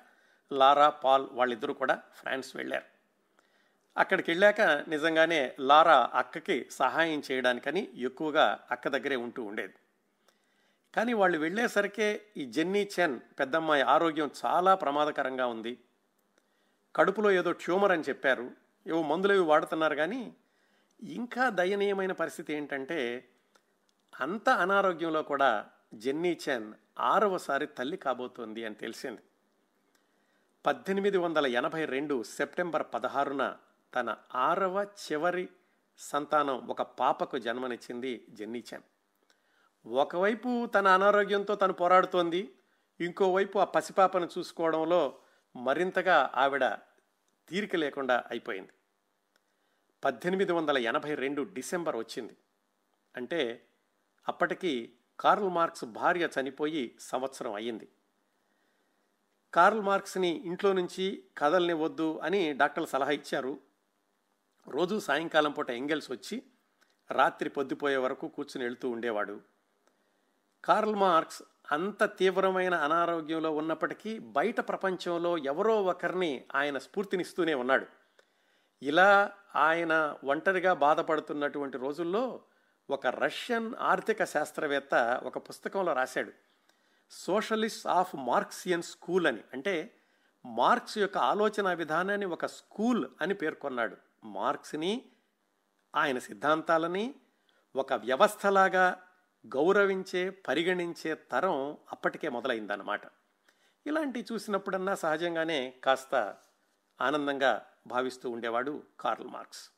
లారా 0.52 0.88
పాల్ 0.88 1.26
వాళ్ళిద్దరూ 1.32 1.74
కూడా 1.74 2.02
ఫ్రాన్స్ 2.12 2.56
వెళ్ళారు. 2.56 2.84
అక్కడికి 3.96 4.30
వెళ్ళాక 4.30 4.60
నిజంగానే 4.60 5.52
లారా 5.60 6.10
అక్కకి 6.14 6.66
సహాయం 6.70 7.22
చేయడానికని 7.32 7.88
ఎక్కువగా 7.94 8.60
అక్క 8.70 8.88
దగ్గరే 8.88 9.16
ఉంటూ 9.16 9.42
ఉండేది. 9.42 9.74
కానీ 10.96 11.12
వాళ్ళు 11.12 11.38
వెళ్ళేసరికే 11.38 12.26
ఈ 12.36 12.44
జెన్నీ 12.44 12.88
చెన్ 13.00 13.20
పెద్దమ్మాయి 13.38 13.82
ఆరోగ్యం 13.82 14.30
చాలా 14.44 14.74
ప్రమాదకరంగా 14.74 15.46
ఉంది. 15.46 15.78
కడుపులో 16.96 17.30
ఏదో 17.30 17.52
ట్యూమర్ 17.52 17.92
అని 17.92 18.02
చెప్పారు. 18.02 18.50
ఏవో 18.86 19.02
మందులు 19.02 19.32
ఇవి 19.32 19.44
వాడుతున్నారు 19.44 19.94
కానీ 19.94 20.36
ఇంకా 21.02 21.48
దయనీయమైన 21.48 22.12
పరిస్థితి 22.12 22.54
ఏంటంటే 22.54 23.28
అంత 24.20 24.48
అనారోగ్యంలో 24.48 25.22
కూడా 25.22 25.68
జెన్నీ 25.94 26.38
చెన్ 26.48 26.74
ఆరవసారి 26.98 27.66
తల్లి 27.66 27.96
కాబోతోంది 27.96 28.64
అని 28.64 28.74
తెలిసింది. 28.74 29.22
పద్దెనిమిది 30.66 31.18
వందల 31.18 31.46
ఎనభై 31.46 31.84
రెండు 31.84 32.22
సెప్టెంబర్ 32.22 32.84
పదహారున 32.94 33.56
తన 33.94 34.16
ఆరవ 34.34 34.82
చివరి 34.82 35.48
సంతానం 35.98 36.66
ఒక 36.66 36.82
పాపకు 36.82 37.38
జన్మనిచ్చింది 37.38 38.26
జెన్నీ 38.30 38.64
చెన్. 38.74 38.82
ఒకవైపు 39.86 40.66
తన 40.66 40.86
అనారోగ్యంతో 40.86 41.54
తను 41.54 41.72
పోరాడుతోంది 41.72 42.54
ఇంకోవైపు 43.00 43.58
ఆ 43.58 43.64
పసిపాపను 43.64 44.28
చూసుకోవడంలో 44.38 45.18
మరింతగా 45.56 46.30
ఆవిడ 46.34 46.64
తీరిక 47.48 47.76
లేకుండా 47.76 48.24
అయిపోయింది. 48.30 48.70
పద్దెనిమిది 50.04 50.52
వందల 50.52 50.78
ఎనభై 50.78 51.14
రెండు 51.14 51.42
డిసెంబర్ 51.42 51.96
వచ్చింది. 51.96 52.36
అంటే 53.16 53.68
అప్పటికి 54.28 54.98
కార్ల్ 55.20 55.48
మార్క్స్ 55.48 55.84
భార్య 55.84 56.28
చనిపోయి 56.40 56.96
సంవత్సరం 57.00 57.54
అయ్యింది. 57.54 57.88
కార్ల్ 59.54 59.80
మార్క్స్ని 59.80 60.28
ఇంట్లో 60.28 60.72
నుంచి 60.72 61.24
కదలనివ్వద్దు 61.38 62.18
అని 62.18 62.52
డాక్టర్లు 62.52 62.88
సలహా 62.88 63.10
ఇచ్చారు. 63.10 63.60
రోజు 64.68 64.98
సాయంకాలం 64.98 65.52
పూట 65.52 65.70
ఎంగెల్స్ 65.70 66.10
వచ్చి 66.10 66.42
రాత్రి 67.10 67.50
పొద్దుపోయే 67.50 67.96
వరకు 67.96 68.28
కూర్చుని 68.28 68.64
వెళ్తూ 68.64 68.90
ఉండేవాడు. 68.90 69.55
కార్ల్ 70.66 70.94
మార్క్స్ 70.94 71.42
అంత 71.72 72.04
తీవ్రమైన 72.04 72.74
అనారోగ్యంలో 72.74 73.50
ఉన్నప్పటికీ 73.50 74.18
బయట 74.18 74.60
ప్రపంచంలో 74.60 75.38
ఎవరో 75.38 75.82
ఒకరిని 75.82 76.44
ఆయన 76.54 76.78
స్ఫూర్తినిస్తూనే 76.78 77.54
ఉన్నాడు. 77.54 77.86
ఇలా 78.82 79.32
ఆయన 79.56 80.16
ఒంటరిగా 80.24 80.72
బాధపడుతున్నటువంటి 80.72 81.78
రోజుల్లో 81.78 82.40
ఒక 82.90 83.06
రష్యన్ 83.06 83.74
ఆర్థిక 83.80 84.24
శాస్త్రవేత్త 84.24 85.20
ఒక 85.22 85.38
పుస్తకంలో 85.38 85.92
రాశాడు. 85.92 86.32
సోషలిస్ట్ 87.10 87.86
ఆఫ్ 87.86 88.16
మార్క్సియన్ 88.16 88.82
స్కూల్ 88.82 89.26
అని. 89.26 89.40
అంటే 89.52 89.94
మార్క్స్ 90.46 90.98
యొక్క 90.98 91.18
ఆలోచన 91.18 91.72
విధానాన్ని 91.72 92.26
ఒక 92.26 92.46
స్కూల్ 92.46 93.06
అని 93.20 93.34
పేర్కొన్నాడు. 93.34 93.96
మార్క్స్ని 94.24 95.02
ఆయన 95.96 96.18
సిద్ధాంతాలని 96.18 97.14
ఒక 97.76 97.92
వ్యవస్థలాగా 97.92 99.02
గౌరవించే 99.48 100.30
పరిగణించే 100.30 101.14
తరం 101.14 101.78
అప్పటికే 101.92 102.28
మొదలైందన్నమాట. 102.28 103.00
ఇలాంటివి 103.86 104.26
చూసినప్పుడన్నా 104.32 104.94
సహజంగానే 104.94 105.74
కాస్త 105.84 106.36
ఆనందంగా 107.00 107.66
భావిస్తూ 107.86 108.30
ఉండేవాడు 108.30 108.82
కార్ల్ 109.00 109.26
మార్క్స్. 109.26 109.70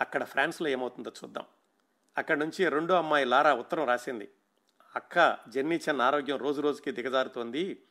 అక్కడ 0.00 0.24
ఫ్రాన్స్లో 0.24 0.68
ఏమవుతుందో 0.68 1.12
చూద్దాం. 1.24 1.44
అక్కడ 2.18 2.36
నుంచి 2.36 2.68
రెండో 2.68 2.94
అమ్మాయి 2.94 3.24
లారా 3.24 3.54
ఉత్తరం 3.54 3.86
రాసింది. 3.86 4.30
అక్క 4.96 5.38
జెన్నీ 5.48 5.80
చెన్ 5.88 6.00
ఆరోగ్యం 6.00 6.36
రోజు 6.36 6.60
రోజుకి 6.60 6.92
దిగజారుతోంది. 6.92 7.82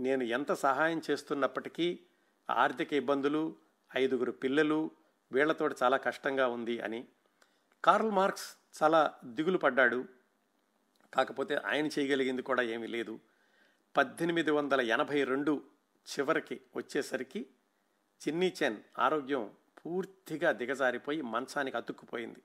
నేను 0.00 0.22
ఎంత 0.22 0.52
సహాయం 0.52 1.02
చేస్తున్నప్పటికీ 1.10 2.00
ఆర్థిక 2.50 2.92
ఇబ్బందులు 2.92 3.56
ఐదుగురు 3.96 4.32
పిల్లలు 4.32 4.90
వీళ్ళతో 5.32 5.70
చాలా 5.82 5.96
కష్టంగా 5.96 6.48
ఉంది 6.48 6.80
అని 6.80 7.08
కార్ల్ 7.84 8.10
మార్క్స్ 8.10 8.56
చాలా 8.82 9.14
దిగులు 9.24 9.58
పడ్డాడు. 9.58 10.04
కాకపోతే 11.14 11.54
ఆయన 11.54 11.86
చేయగలిగింది 11.86 12.42
కూడా 12.42 12.62
ఏమీ 12.62 12.86
లేదు. 12.86 13.20
పద్దెనిమిది 13.96 14.50
వందల 14.50 14.80
ఎనభై 14.80 15.24
రెండు 15.24 15.62
చివరికి 16.06 16.60
వచ్చేసరికి 16.76 17.46
చిన్నీ 18.28 18.52
చెన్ 18.62 18.76
ఆరోగ్యం 18.98 19.50
పూర్తిగా 19.86 20.52
దిగజారిపోయి 20.52 21.22
మంచానికి 21.22 21.76
అతుక్కుపోయింది. 21.76 22.42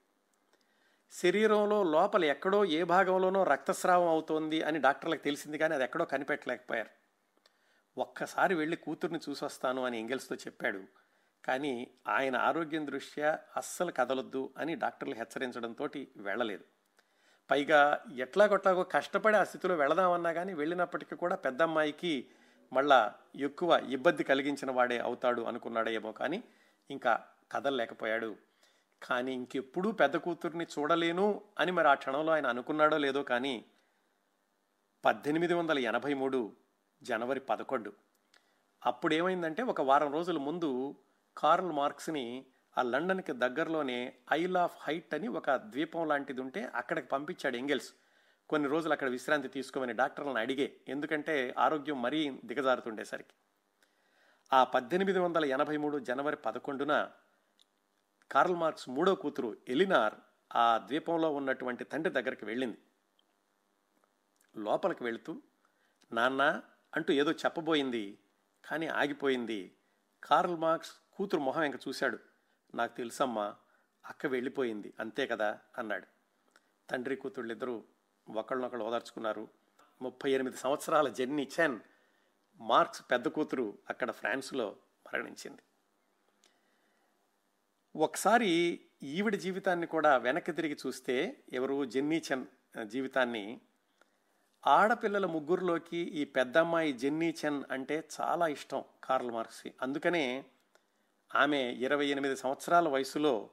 శరీరంలో 1.11 1.83
లోపల 1.83 2.25
ఎక్కడో 2.25 2.65
ఏ 2.65 2.83
భాగంలోనో 2.83 3.43
రక్తస్రావం 3.43 4.07
అవుతోంది 4.07 4.61
అని 4.61 4.79
డాక్టర్లకు 4.79 5.23
తెలిసింది 5.23 5.57
కానీ 5.57 5.75
అది 5.75 5.83
ఎక్కడో 5.83 6.05
కనిపెట్టలేకపోయారు. 6.05 6.89
ఒక్కసారి 7.97 8.55
వెళ్ళి 8.55 8.77
కూతుర్ని 8.77 9.19
చూసొస్తాను 9.29 9.85
అని 9.85 9.99
ఇంగిల్స్తో 9.99 10.35
చెప్పాడు. 10.35 10.83
కానీ 11.45 11.91
ఆయన 12.07 12.35
ఆరోగ్యం 12.35 12.87
దృష్ట్యా 12.87 13.39
అస్సలు 13.57 13.91
కదలొద్దు 13.91 14.53
అని 14.57 14.75
డాక్టర్లు 14.75 15.15
హెచ్చరించడంతో 15.15 15.89
వెళ్ళలేదు. 16.17 16.63
పైగా 17.49 18.05
ఎట్లాగొట్లాగో 18.17 18.83
కష్టపడి 18.83 19.37
ఆ 19.37 19.43
స్థితిలో 19.43 19.75
వెళదామన్నా 19.75 20.33
కానీ 20.33 20.53
వెళ్ళినప్పటికీ 20.53 21.15
కూడా 21.15 21.35
పెద్దమ్మాయికి 21.35 22.29
మళ్ళా 22.73 23.15
ఎక్కువ 23.35 23.81
ఇబ్బంది 23.89 24.23
కలిగించిన 24.23 24.71
వాడే 24.71 24.97
అవుతాడు 24.97 25.41
అనుకున్నాడేమో 25.41 26.11
కానీ 26.11 26.43
ఇంకా 26.89 27.25
కదలలేకపోయాడు. 27.51 28.35
కానీ 29.01 29.33
ఇంకెప్పుడూ 29.33 29.91
పెద్ద 29.91 30.15
కూతుర్ని 30.17 30.65
చూడలేను 30.79 31.41
అని 31.59 31.71
మరి 31.71 31.87
ఆ 31.87 31.93
క్షణంలో 31.93 32.31
ఆయన 32.33 32.47
అనుకున్నాడో 32.47 32.97
లేదో 32.97 33.23
కానీ 33.23 33.65
పద్దెనిమిది 35.05 35.53
వందల 35.53 35.79
ఎనభై 35.79 36.13
మూడు 36.13 36.53
జనవరి 37.03 37.39
పదకొండు. 37.39 37.93
అప్పుడేమైందంటే 38.85 39.63
ఒక 39.63 39.81
వారం 39.81 40.13
రోజుల 40.13 40.37
ముందు 40.37 40.95
కార్ల్ 41.37 41.71
మార్క్స్ని 41.71 42.45
ఆ 42.77 42.81
లండన్కి 42.81 43.33
దగ్గరలోనే 43.33 44.19
ఐల్ 44.33 44.57
ఆఫ్ 44.57 44.77
హైట్ 44.81 45.13
అని 45.13 45.27
ఒక 45.27 45.51
ద్వీపం 45.51 46.07
లాంటిది 46.07 46.41
ఉంటే 46.41 46.63
అక్కడికి 46.75 47.07
పంపించాడు 47.07 47.57
ఎంగెల్స్. 47.57 47.93
కొన్ని 48.49 48.69
రోజులు 48.69 48.93
అక్కడ 48.93 49.09
విశ్రాంతి 49.09 49.47
తీసుకోమని 49.47 49.93
డాక్టర్లను 49.93 50.39
అడిగే 50.39 50.81
ఎందుకంటే 50.87 51.53
ఆరోగ్యం 51.57 52.01
మరీ 52.01 52.41
దిగజారుతుండేసరికి. 52.45 53.33
ఆ 54.53 54.63
పద్దెనిమిది 54.63 55.19
వందల 55.19 55.45
ఎనభై 55.45 55.77
మూడు 55.77 55.99
జనవరి 55.99 56.35
పదకొండున 56.35 57.11
కార్ల్ 58.31 58.55
మార్క్స్ 58.55 58.89
మూడో 58.89 59.15
కూతురు 59.15 59.57
ఎలినార్ 59.67 60.13
ఆ 60.55 60.77
ద్వీపంలో 60.77 61.33
ఉన్నటువంటి 61.33 61.83
తండ్రి 61.83 62.13
దగ్గరికి 62.13 62.45
వెళ్ళింది. 62.45 62.77
లోపలికి 64.55 65.03
వెళుతూ 65.03 65.41
నాన్న 66.11 66.61
అంటూ 66.95 67.13
ఏదో 67.13 67.31
చెప్పబోయింది 67.31 68.19
కానీ 68.65 68.87
ఆగిపోయింది. 68.87 69.77
కార్ల్ 70.23 70.57
మార్క్స్ 70.57 70.91
కూతురు 71.19 71.41
మొహం 71.41 71.63
ఇంక 71.63 71.75
చూశాడు. 71.87 72.19
నాకు 72.75 72.97
తెలుసమ్మా 72.97 73.55
అక్క 74.05 74.25
వెళ్ళిపోయింది 74.25 74.93
అంతే 74.99 75.27
కదా 75.27 75.59
అన్నాడు. 75.77 76.07
తండ్రి 76.89 77.15
కూతుళ్ళిద్దరూ 77.15 77.83
ఒకళ్ళనొకళ్ళు 78.35 78.85
ఓదార్చుకున్నారు. 78.85 79.47
ముప్పై 80.01 80.31
ఎనిమిది 80.31 80.57
సంవత్సరాల 80.57 81.09
జెన్నీ 81.09 81.49
చెన్ 81.59 81.79
మార్క్స్ 82.57 83.03
పెద్ద 83.11 83.27
కూతురు 83.27 83.77
అక్కడ 83.89 84.11
ఫ్రాన్స్లో 84.11 84.75
మరణించింది. 85.13 85.61
ఒకసారి 87.95 88.81
ఈవిడ 89.03 89.35
జీవితాన్ని 89.35 89.87
కూడా 89.87 90.17
వెనక్కి 90.17 90.51
తిరిగి 90.51 90.77
చూస్తే 90.87 91.43
ఎవరు 91.53 91.85
జెన్నీ 91.85 92.21
చెన్ 92.31 92.45
జీవితాన్ని 92.85 93.61
ఆడపిల్లల 94.67 95.25
ముగ్గురులోకి 95.25 95.97
ఈ 95.97 96.25
పెద్దమ్మాయి 96.25 96.93
జెన్నీ 96.93 97.35
చెన్ 97.45 97.63
అంటే 97.71 98.07
చాలా 98.21 98.47
ఇష్టం 98.47 98.83
కార్ల్ 99.03 99.31
మార్క్స్కి. 99.31 99.73
అందుకనే 99.81 100.45
ఆమె 101.35 101.59
ఇరవై 101.71 102.05
ఎనిమిది 102.05 102.35
సంవత్సరాల 102.35 102.87
వయసులో 102.87 103.49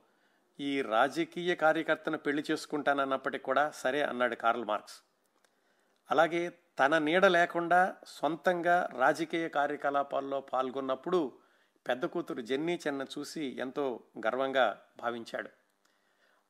ఈ 0.60 0.82
రాజకీయ 0.82 1.54
కార్యకర్తను 1.54 2.18
పెళ్ళి 2.18 2.44
చేసుకుంటానన్నప్పటికీ 2.50 3.44
కూడా 3.44 3.70
సరే 3.70 4.02
అన్నాడు 4.02 4.34
కార్ల్ 4.34 4.64
మార్క్స్. 4.64 5.02
అలాగే 6.10 6.52
తన 6.78 6.98
నీడ 6.98 7.24
లేకుండా 7.26 7.94
సొంతంగా 8.06 8.88
రాజకీయ 8.98 9.48
కార్యకలాపాల్లో 9.48 10.40
పాల్గొన్నప్పుడు 10.40 11.32
పెద్ద 11.86 12.04
కూతురు 12.06 12.40
జెన్నీ 12.40 12.80
చెన్న 12.86 13.02
చూసి 13.18 13.44
ఎంతో 13.60 14.00
గర్వంగా 14.26 14.80
భావించాడు. 15.02 15.48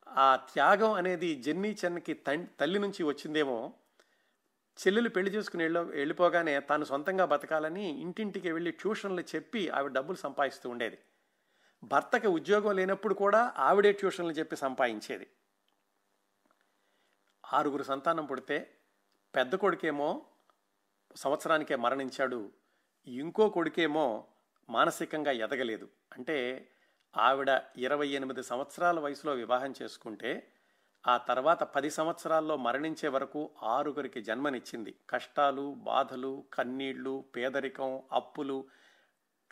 ఆ 0.08 0.36
త్యాగం 0.36 0.92
అనేది 0.92 1.42
జెన్నీ 1.42 1.76
చెన్నకి 1.84 2.14
తల్లి 2.60 2.78
నుంచి 2.78 3.04
వచ్చిందేమో 3.04 3.72
చెల్లెలు 4.78 5.08
పెళ్ళి 5.08 5.30
చేసుకుని 5.30 5.64
వెళ్ళి 5.64 5.80
వెళ్ళిపోగానే 5.80 6.60
తాను 6.60 6.84
సొంతంగా 6.84 7.24
బతకాలని 7.24 7.90
ఇంటింటికి 7.90 8.52
వెళ్ళి 8.52 8.70
ట్యూషన్లు 8.70 9.24
చెప్పి 9.34 9.68
ఆవిడ 9.68 9.92
డబ్బులు 9.92 10.16
సంపాదిస్తూ 10.16 10.70
ఉండేది. 10.70 10.98
భర్తకి 11.84 12.26
ఉద్యోగం 12.26 12.76
లేనప్పుడు 12.76 13.14
కూడా 13.14 13.54
ఆవిడే 13.56 13.92
ట్యూషన్లు 13.92 14.32
చెప్పి 14.32 14.56
సంపాదించేది. 14.56 15.26
ఆరుగురు 17.52 17.82
సంతానం 17.82 18.26
పుడితే 18.26 18.76
పెద్ద 19.34 19.54
కొడుకేమో 19.54 20.26
సంవత్సరానికే 21.16 21.76
మరణించాడు 21.76 22.52
ఇంకో 23.06 23.48
కొడుకేమో 23.48 24.24
మానసికంగా 24.70 25.30
ఎదగలేదు. 25.30 25.88
అంటే 26.12 26.68
ఆవిడ 27.16 27.62
ఇరవై 27.76 28.08
ఎనిమిది 28.08 28.42
సంవత్సరాల 28.42 29.00
వయసులో 29.00 29.32
వివాహం 29.32 29.74
చేసుకుంటే 29.82 30.52
ఆ 31.08 31.16
తర్వాత 31.16 31.62
పది 31.62 31.90
సంవత్సరాల్లో 31.90 32.56
మరణించే 32.56 33.08
వరకు 33.08 33.50
ఆరుగురికి 33.62 34.22
జన్మనిచ్చింది. 34.22 34.94
కష్టాలు 35.10 35.74
బాధలు 35.74 36.44
కన్నీళ్ళు 36.54 37.24
పేదరికం 37.36 38.02
అప్పులు 38.12 38.64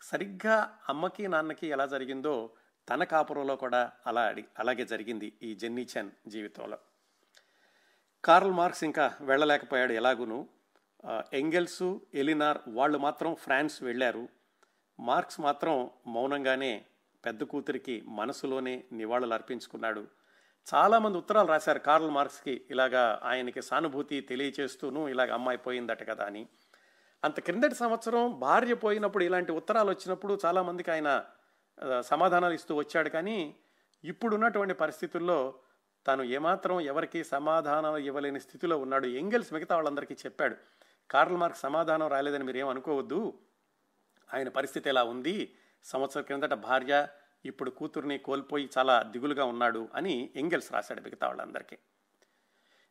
సరిగ్గా 0.04 0.78
అమ్మకి 0.88 1.28
నాన్నకి 1.28 1.66
ఎలా 1.66 1.86
జరిగిందో 1.86 2.50
తన 2.88 3.04
కాపురంలో 3.04 3.56
కూడా 3.56 3.92
అలా 4.06 4.34
అలాగే 4.58 4.84
జరిగింది 4.84 5.32
ఈ 5.42 5.54
జెన్నీ 5.54 5.86
చెన్ 5.98 6.10
జీవితంలో. 6.26 6.78
కార్ల్ 8.24 8.50
మార్క్స్ 8.50 8.84
ఇంకా 8.84 9.14
వెళ్ళలేకపోయాడు 9.20 9.92
ఎలాగూను. 9.92 10.48
ఆ, 11.06 11.22
ఎంగెల్సు 11.32 12.06
ఎలినార్ 12.14 12.58
వాళ్ళు 12.68 12.98
మాత్రం 12.98 13.34
ఫ్రాన్స్ 13.34 13.82
వెళ్ళారు. 13.82 14.28
మార్క్స్ 15.00 15.40
మాత్రం 15.40 15.90
మౌనంగానే 16.06 16.84
పెద్ద 17.24 17.42
కూతురికి 17.42 18.02
మనసులోనే 18.06 18.84
నివాళులు 18.92 19.34
అర్పించుకున్నాడు. 19.34 20.06
చాలామంది 20.74 21.18
ఉత్తరాలు 21.18 21.48
రాశారు 21.48 21.78
కార్ల్ 21.78 22.10
మార్క్స్కి 22.10 22.66
ఇలాగా 22.70 23.20
ఆయనకి 23.22 23.62
సానుభూతి 23.62 24.20
తెలియచేస్తూను 24.20 25.08
ఇలాగ 25.08 25.32
అమ్మాయి 25.32 25.58
పోయిందట 25.58 26.08
కదా 26.08 26.24
అని. 26.24 26.48
అంత 27.24 27.40
క్రిందటి 27.40 27.74
సంవత్సరం 27.74 28.38
భార్య 28.38 28.74
పోయినప్పుడు 28.74 29.24
ఇలాంటి 29.24 29.52
ఉత్తరాలు 29.52 29.90
వచ్చినప్పుడు 29.90 30.38
చాలామందికి 30.44 30.90
ఆయన 30.90 31.24
సమాధానాలు 32.00 32.54
ఇస్తూ 32.54 32.72
వచ్చాడు. 32.74 33.08
కానీ 33.08 33.54
ఇప్పుడున్నటువంటి 34.04 34.74
పరిస్థితుల్లో 34.74 35.54
తాను 36.06 36.22
ఏమాత్రం 36.22 36.80
ఎవరికి 36.80 37.24
సమాధానం 37.24 37.96
ఇవ్వలేని 37.96 38.40
స్థితిలో 38.40 38.78
ఉన్నాడు. 38.78 39.06
ఎంగెల్స్ 39.06 39.52
మిగతా 39.52 39.74
వాళ్ళందరికీ 39.74 40.14
చెప్పాడు 40.14 40.56
కార్ల్ 41.10 41.36
మార్క్ 41.36 41.56
సమాధానం 41.56 42.08
రాలేదని 42.08 42.44
మీరేం 42.44 42.68
అనుకోవద్దు. 42.68 43.20
ఆయన 44.34 44.48
పరిస్థితి 44.48 44.88
ఎలా 44.88 45.04
ఉంది? 45.04 45.56
సంవత్సరం 45.84 46.22
క్రిందట 46.22 46.54
భార్య 46.54 47.08
ఇప్పుడు 47.44 47.70
కూతుర్ని 47.70 48.18
కోల్పోయి 48.18 48.70
చాలా 48.78 49.02
దిగులుగా 49.02 49.44
ఉన్నాడు 49.44 49.88
అని 49.94 50.30
ఎంగెల్స్ 50.36 50.72
రాశాడు 50.72 51.00
మిగతా 51.00 51.26
వాళ్ళందరికీ. 51.26 51.78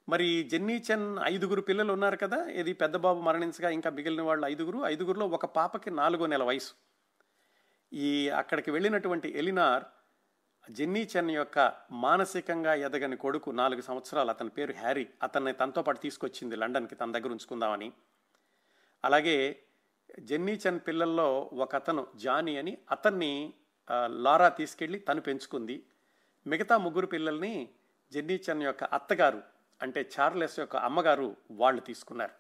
మరి 0.10 0.44
జెన్నీ 0.44 0.84
చెన్ 0.92 1.20
ఐదుగురు 1.24 1.62
పిల్లలు 1.62 1.94
ఉన్నారు 1.94 2.18
కదా 2.18 2.46
ఇది 2.46 2.74
పెద్ద 2.74 2.96
బాబు 2.96 3.22
మరణించగా 3.22 3.70
ఇంకా 3.70 3.90
మిగిలిన 3.90 4.22
వాళ్ళు 4.22 4.48
ఐదుగురు. 4.48 4.86
ఐదుగురులో 4.86 5.28
ఒక 5.28 5.46
పాపకి 5.46 5.90
నాలుగో 5.90 6.26
నెల 6.26 6.44
వయసు. 6.44 6.74
ఈ 7.94 8.30
అక్కడికి 8.30 8.72
వెళ్ళినటువంటి 8.72 9.38
ఎలినార్ 9.38 9.84
జెన్నీ 10.72 11.10
చెన్ 11.18 11.32
యొక్క 11.32 11.74
మానసికంగా 11.92 12.74
ఎదగని 12.74 13.18
కొడుకు 13.18 13.52
నాలుగు 13.52 13.82
సంవత్సరాలు. 13.82 14.30
అతని 14.30 14.50
పేరు 14.50 14.74
హ్యారీ. 14.74 15.08
అతన్ని 15.24 15.54
తనతో 15.54 15.82
పాటు 15.82 16.00
తీసుకొచ్చింది 16.00 16.56
లండన్కి 16.56 16.96
తన 16.96 17.12
దగ్గర 17.12 17.32
ఉంచుకుందామని. 17.32 17.92
అలాగే 19.06 19.60
జెన్నీ 20.20 20.54
చెన్ 20.54 20.80
పిల్లల్లో 20.88 21.50
ఒక 21.54 21.76
అతను 21.76 22.08
జానీ 22.16 22.58
అని 22.58 22.78
అతన్ని 22.92 23.54
లారా 24.08 24.50
తీసుకెళ్ళి 24.50 25.00
తను 25.00 25.22
పెంచుకుంది. 25.22 25.86
మిగతా 26.48 26.78
ముగ్గురు 26.78 27.08
పిల్లల్ని 27.08 27.70
జెన్నీ 28.12 28.40
చెన్ 28.50 28.64
యొక్క 28.64 28.84
అత్తగారు 28.84 29.53
అంటే 29.82 30.10
చార్లెస్ 30.20 30.60
యొక్క 30.60 30.76
అమ్మగారు 30.76 31.36
వాళ్ళు 31.52 31.82
తీసుకున్నారు. 31.82 32.32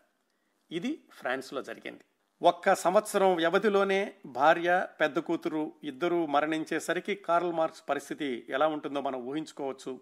ఇది 0.71 1.03
ఫ్రాన్స్లో 1.11 1.61
జరిగింది. 1.61 2.01
ఒక్క 2.41 2.75
సంవత్సరం 2.75 3.35
వ్యవధిలోనే 3.35 4.13
భార్య 4.25 4.87
పెద్ద 4.99 5.19
కూతురు 5.19 5.73
ఇద్దరూ 5.83 6.25
మరణించేసరికి 6.25 7.15
కార్ల్ 7.15 7.53
మార్క్స్ 7.53 7.83
పరిస్థితి 7.89 8.45
ఎలా 8.49 8.67
ఉంటుందో 8.67 9.01
మనం 9.01 9.19
ఊహించుకోవచ్చు. 9.19 10.01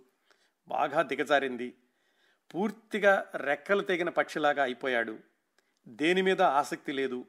బాగా 0.67 1.02
దిగజారింది. 1.02 1.74
పూర్తిగా 2.56 3.32
రెక్కలు 3.36 3.82
తెగిన 3.82 4.10
పక్షిలాగా 4.10 4.63
అయిపోయాడు. 4.63 5.20
దేని 5.88 6.22
మీద 6.22 6.41
ఆసక్తి 6.41 6.91
లేదు. 6.91 7.26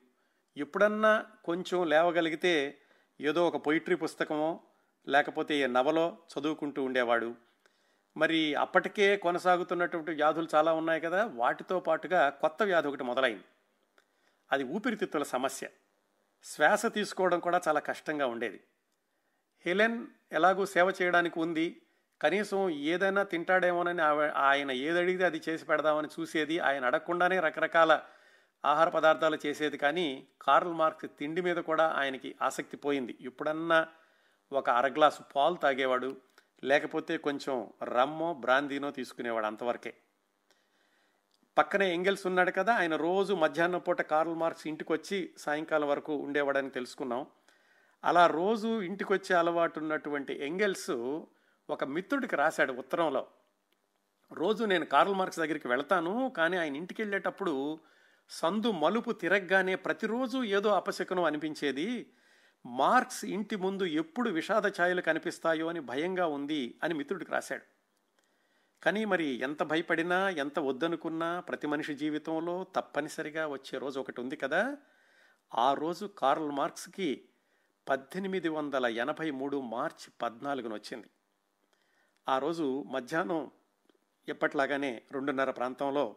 ఎప్పుడన్నా 0.57 1.27
కొంచెం 1.45 1.89
లేవగలిగితే 1.89 2.79
ఏదో 3.21 3.49
ఒక 3.49 3.57
పొయిట్రీ 3.57 3.95
పుస్తకమో 3.95 4.61
లేకపోతే 5.09 5.57
ఏ 5.57 5.67
నవలో 5.67 6.19
చదువుకుంటూ 6.33 6.83
ఉండేవాడు. 6.83 7.35
మరి 8.17 8.55
అప్పటికే 8.55 9.17
కొనసాగుతున్నటువంటి 9.17 10.11
వ్యాధులు 10.11 10.49
చాలా 10.55 10.73
ఉన్నాయి 10.73 11.01
కదా 11.01 11.31
వాటితో 11.35 11.81
పాటుగా 11.81 12.29
కొత్త 12.29 12.63
వ్యాధి 12.63 12.89
ఒకటి 12.89 13.05
మొదలైంది. 13.05 13.45
అది 14.53 14.65
ఊపిరితిత్తుల 14.65 15.23
సమస్య. 15.23 15.69
శ్వాస 16.45 16.87
తీసుకోవడం 16.87 17.41
కూడా 17.41 17.61
చాలా 17.69 17.81
కష్టంగా 17.81 18.27
ఉండేది. 18.27 18.61
హెలెన్ 19.67 20.07
ఎలాగూ 20.33 20.67
సేవ 20.67 20.93
చేయడానికి 21.03 21.41
ఉంది. 21.41 21.83
కనీసం 22.23 22.71
ఏదైనా 22.71 23.23
తింటాడేమోనని 23.23 24.03
ఆయన 24.37 24.73
ఏది 24.73 24.99
అడిగితే 24.99 25.25
అది 25.25 25.43
చేసి 25.49 25.65
పెడదామని 25.65 26.09
చూసేది 26.21 26.59
ఆయన 26.59 26.87
అడగకుండానే 26.87 27.41
రకరకాల 27.41 28.01
ఆహార 28.65 28.89
పదార్థాలు 28.89 29.39
చేసేది. 29.47 29.77
కానీ 29.77 30.27
కార్ల్ 30.43 30.73
మార్క్స్ 30.73 31.19
తిండి 31.19 31.41
మీద 31.41 31.57
కూడా 31.57 31.89
ఆయనకి 31.97 32.35
ఆసక్తి 32.43 32.77
పోయింది. 32.77 33.17
ఎప్పుడన్నా 33.21 33.87
ఒక 34.53 34.71
అర 34.71 34.89
గ్లాసు 34.89 35.21
పాలు 35.37 35.55
తాగేవాడు 35.55 36.17
లేకపోతే 36.65 37.17
కొంచెం 37.17 37.71
రమ్మో 37.83 38.35
బ్రాందీనో 38.35 38.91
తీసుకునేవాడు 38.91 39.47
అంతవరకే. 39.47 39.95
పక్కనే 41.59 41.95
ఎంగెల్స్ 41.95 42.27
ఉన్నాడు 42.27 42.51
కదా 42.51 42.75
ఆయన 42.75 42.97
రోజు 42.97 43.35
మధ్యాహ్నం 43.35 43.79
పూట 43.79 44.03
కార్ల్ 44.03 44.35
మార్క్స్ 44.35 44.67
ఇంటికి 44.67 44.93
వచ్చి 44.93 45.31
సాయంకాలం 45.39 45.89
వరకు 45.89 46.17
ఉండేవాడని 46.17 46.71
తెలుసుకున్నాం. 46.71 47.27
అలా 48.05 48.27
రోజు 48.27 48.83
ఇంటికి 48.83 49.13
వచ్చే 49.13 49.37
అలవాటు 49.37 49.81
ఉన్నటువంటి 49.81 50.47
ఎంగెల్స్ 50.47 50.91
ఒక 51.71 51.85
మిత్రుడికి 51.85 52.37
రాశాడు 52.37 52.73
ఉత్తరంలో. 52.73 53.27
రోజు 54.33 54.65
నేను 54.65 54.87
కార్ల్ 54.87 55.15
మార్క్స్ 55.15 55.41
దగ్గరికి 55.41 55.69
వెళ్తాను 55.69 56.33
కానీ 56.37 56.57
ఆయన 56.57 56.77
ఇంటికి 56.77 57.03
వెళ్ళేటప్పుడు 57.03 57.81
సందు 58.29 58.71
మలుపు 58.71 59.11
తిరగగానే 59.11 59.75
ప్రతిరోజు 59.75 60.43
ఏదో 60.43 60.69
అపశకునం 60.69 61.25
అనిపించేది. 61.25 62.13
మార్క్స్ 62.67 63.25
ఇంటి 63.25 63.57
ముందు 63.57 63.85
ఎప్పుడు 63.85 64.31
విషాద 64.31 64.67
ఛాయలు 64.67 65.01
కనిపిస్తాయో 65.01 65.67
అని 65.67 65.81
భయంగా 65.81 66.27
ఉంది 66.27 66.81
అని 66.83 66.95
మిత్రుడికి 66.95 67.31
రాశాడు. 67.31 67.63
కానీ 68.83 69.05
మరి 69.05 69.25
ఎంత 69.25 69.63
భయపడినా 69.63 70.31
ఎంత 70.31 70.59
వద్దనుకున్నా 70.59 71.41
ప్రతి 71.41 71.67
మనిషి 71.67 71.95
జీవితంలో 71.95 72.67
తప్పనిసరిగా 72.77 73.47
వచ్చే 73.47 73.79
రోజు 73.79 74.01
ఒకటి 74.01 74.21
ఉంది 74.21 74.37
కదా. 74.37 74.77
ఆ 75.55 75.75
రోజు 75.75 76.07
కార్ల్ 76.07 76.51
మార్క్స్కి 76.51 77.29
పద్దెనిమిది 77.89 78.49
వందల 78.49 78.87
ఎనభై 78.87 79.31
మూడు 79.31 79.61
మార్చి 79.61 80.13
పద్నాలుగున 80.23 80.75
వచ్చింది. 80.75 81.07
ఆ 82.29 82.39
రోజు 82.39 82.83
మధ్యాహ్నం 82.83 83.51
ఎప్పట్లాగానే 84.29 85.03
రెండున్నర 85.13 85.51
ప్రాంతంలో 85.51 86.17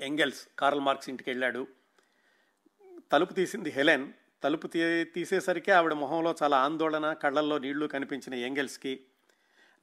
ఎంగెల్స్ 0.00 0.48
కార్ల్ 0.58 0.80
మార్క్స్ 0.80 1.08
ఇంటికి 1.08 1.30
వెళ్ళాడు. 1.30 1.66
తలుపు 3.12 3.32
తీసింది 3.32 3.70
హెలెన్ 3.70 4.12
తలుపు 4.42 4.66
తీ 4.66 5.04
తీసేసరికి 5.04 5.70
ఆవిడ 5.70 5.92
మొహంలో 5.92 6.34
చాలా 6.42 6.56
ఆందోళన 6.56 7.12
కళ్ళల్లో 7.12 7.58
నీళ్ళు 7.58 7.86
కనిపించిన 7.86 8.34
ఎంగెల్స్కి 8.34 9.00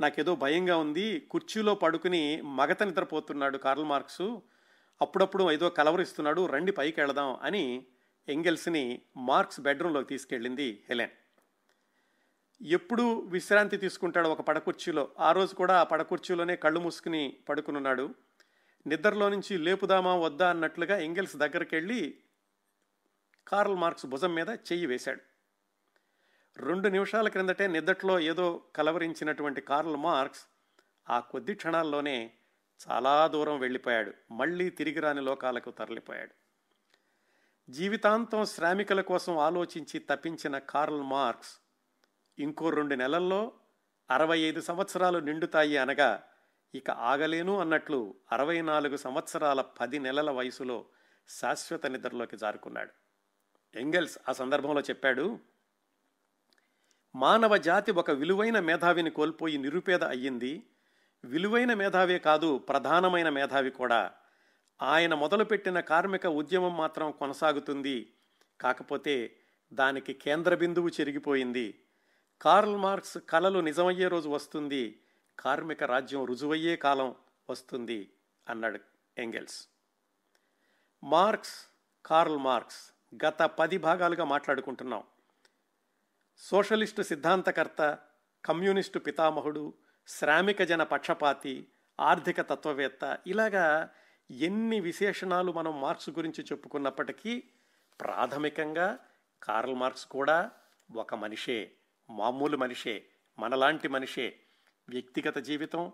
నాకేదో 0.01 0.35
భయంగా 0.35 0.77
ఉంది. 0.77 1.19
కుర్చీలో 1.19 1.75
పడుకుని 1.75 2.41
మగత 2.41 2.83
నిద్రపోతున్నాడు 2.83 3.57
కార్ల్ 3.57 3.85
మార్క్స్. 3.85 4.37
అప్పుడప్పుడు 5.01 5.51
ఏదో 5.51 5.69
కలవరిస్తున్నాడు 5.69 6.45
రండి 6.45 6.71
పైకి 6.71 7.01
వెళదాం 7.01 7.39
అని 7.41 7.85
ఎంగెల్స్ని 8.29 9.01
మార్క్స్ 9.17 9.59
బెడ్రూమ్లోకి 9.59 10.09
తీసుకెళ్ళింది 10.09 10.83
హెలెన్. 10.89 11.09
ఎప్పుడు 12.61 13.19
విశ్రాంతి 13.19 13.77
తీసుకుంటాడు 13.77 14.27
ఒక 14.27 14.41
పడకుర్చీలో. 14.41 15.09
ఆ 15.19 15.31
రోజు 15.31 15.55
కూడా 15.55 15.79
ఆ 15.79 15.83
పడకుర్చీలోనే 15.83 16.55
కళ్ళు 16.55 16.79
మూసుకుని 16.79 17.37
పడుకునున్నాడు. 17.49 18.15
నిద్రలో 18.87 19.29
నుంచి 19.29 19.57
లేపుదామా 19.57 20.15
వద్దా 20.15 20.49
అన్నట్లుగా 20.49 20.97
ఎంగెల్స్ 20.97 21.35
దగ్గరికి 21.35 21.75
వెళ్ళి 21.75 22.17
కార్ల్ 23.47 23.75
మార్క్స్ 23.75 24.05
భుజం 24.05 24.35
మీద 24.35 24.49
చెయ్యి 24.49 24.85
వేశాడు. 24.85 25.21
రెండు 26.57 26.87
నిమిషాల 26.87 27.27
క్రిందటే 27.27 27.67
నిద్దట్లో 27.67 28.19
ఏదో 28.19 28.63
కలవరించినటువంటి 28.75 29.61
కార్ల్ 29.61 29.95
మార్క్స్ 29.95 30.45
ఆ 31.09 31.19
కొద్ది 31.19 31.53
క్షణాల్లోనే 31.53 32.33
చాలా 32.89 33.27
దూరం 33.27 33.59
వెళ్ళిపోయాడు. 33.59 34.13
మళ్ళీ 34.31 34.69
తిరిగి 34.69 34.99
రాని 34.99 35.21
లోకాలకు 35.21 35.71
తరలిపోయాడు. 35.71 36.33
జీవితాంతం 37.71 38.45
శ్రామికుల 38.45 39.01
కోసం 39.01 39.37
ఆలోచించి 39.37 39.99
తప్పించిన 39.99 40.57
కార్ల్ 40.57 41.01
మార్క్స్ 41.01 41.59
ఇంకో 42.39 42.69
రెండు 42.69 42.95
నెలల్లో 42.95 43.51
అరవై 44.11 44.39
ఐదు 44.39 44.61
సంవత్సరాలు 44.61 45.19
నిండుతాయి 45.19 45.77
అనగా 45.77 46.23
ఇక 46.75 46.91
ఆగలేను 46.91 47.59
అన్నట్లు 47.59 48.15
అరవై 48.31 48.61
నాలుగు 48.61 48.97
సంవత్సరాల 48.97 49.61
పది 49.61 49.99
నెలల 49.99 50.31
వయసులో 50.31 50.85
శాశ్వత 51.27 51.85
నిద్రలోకి 51.85 52.37
జారుకున్నాడు. 52.37 53.06
ఎంగెల్స్ 53.77 54.17
ఆ 54.29 54.31
సందర్భంలో 54.31 54.81
చెప్పాడు 54.81 55.39
మానవ 57.15 57.57
జాతి 57.57 57.91
ఒక 57.91 58.11
విలువైన 58.11 58.59
మేధావిని 58.59 59.09
కోల్పోయి 59.09 59.57
నిరుపేద 59.57 60.03
అయ్యింది. 60.03 60.69
విలువైన 61.25 61.73
మేధావే 61.73 62.19
కాదు 62.19 62.57
ప్రధానమైన 62.57 63.29
మేధావి 63.29 63.71
కూడా. 63.71 64.13
ఆయన 64.81 65.13
మొదలుపెట్టిన 65.13 65.79
కార్మిక 65.79 66.27
ఉద్యమం 66.27 66.77
మాత్రం 66.77 67.11
కొనసాగుతుంది. 67.11 68.13
కాకపోతే 68.61 69.39
దానికి 69.73 70.13
కేంద్ర 70.13 70.55
బిందువు 70.55 70.87
చెరిగిపోయింది. 70.87 71.83
కార్ల్ 72.41 72.75
మార్క్స్ 72.75 73.17
కలలు 73.29 73.59
నిజమయ్యే 73.59 74.07
రోజు 74.07 74.29
వస్తుంది. 74.29 75.01
కార్మిక 75.39 75.83
రాజ్యం 75.83 76.25
రుజువయ్యే 76.25 76.75
కాలం 76.75 77.15
వస్తుంది 77.49 78.13
అన్నాడు 78.49 78.79
ఎంగెల్స్. 79.17 79.67
మార్క్స్ 81.03 81.73
కార్ల్ 82.05 82.37
మార్క్స్ 82.37 82.96
గత 83.15 83.41
పది 83.43 83.77
భాగాలుగా 83.77 84.23
మాట్లాడుకుంటున్నాం. 84.23 85.03
సోషలిస్టు 86.37 87.01
సిద్ధాంతకర్త 87.01 87.99
కమ్యూనిస్టు 88.45 88.99
పితామహుడు 88.99 89.73
శ్రామిక 90.07 90.63
జన 90.63 90.83
పక్షపాతి 90.83 91.67
ఆర్థిక 91.99 92.41
తత్వవేత్త 92.41 93.17
ఇలాగా 93.27 93.89
ఎన్ని 94.31 94.79
విశేషణాలు 94.79 95.51
మనం 95.51 95.81
మార్క్స్ 95.81 96.09
గురించి 96.09 96.43
చెప్పుకున్నప్పటికీ 96.43 97.43
ప్రాథమికంగా 98.01 98.99
కార్ల్ 99.43 99.75
మార్క్స్ 99.75 100.05
కూడా 100.05 100.51
ఒక 100.95 101.15
మనిషే 101.15 101.71
మామూలు 102.09 102.57
మనిషే 102.57 103.05
మనలాంటి 103.39 103.87
మనిషే. 103.87 104.39
వ్యక్తిగత 104.89 105.37
జీవితం 105.37 105.91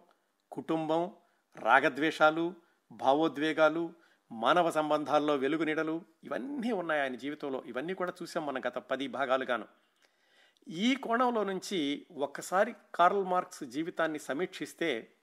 కుటుంబం 0.52 1.12
రాగద్వేషాలు 1.56 2.54
భావోద్వేగాలు 2.92 3.94
మానవ 4.34 4.70
సంబంధాల్లో 4.70 5.36
వెలుగు 5.36 5.64
నీడలు 5.64 6.02
ఇవన్నీ 6.24 6.72
ఉన్నాయి 6.72 7.02
ఆయన 7.02 7.16
జీవితంలో. 7.16 7.64
ఇవన్నీ 7.66 7.94
కూడా 7.94 8.14
చూసాం 8.22 8.46
మనం 8.46 8.62
గత 8.68 8.78
పది 8.78 9.08
భాగాలుగాను. 9.08 9.68
ఈ 10.68 10.96
కోణంలో 10.96 11.44
నుంచి 11.44 12.06
ఒక్కసారి 12.18 12.76
కార్ల్ 12.96 13.26
మార్క్స్ 13.26 13.64
జీవితాన్ని 13.64 14.20
సమీక్షిస్తే 14.20 15.14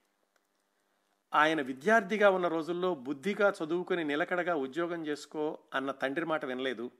ఆయన 1.34 1.62
విద్యార్థిగా 1.62 2.30
ఉన్న 2.30 2.48
రోజుల్లో 2.48 2.94
బుద్ధిగా 2.94 3.52
చదువుకుని 3.64 4.04
నిలకడగా 4.04 4.54
ఉద్యోగం 4.54 5.06
చేసుకో 5.06 5.58
అన్న 5.74 5.90
తండ్రి 5.90 6.26
మాట 6.26 6.44
వినలేదు. 6.44 6.90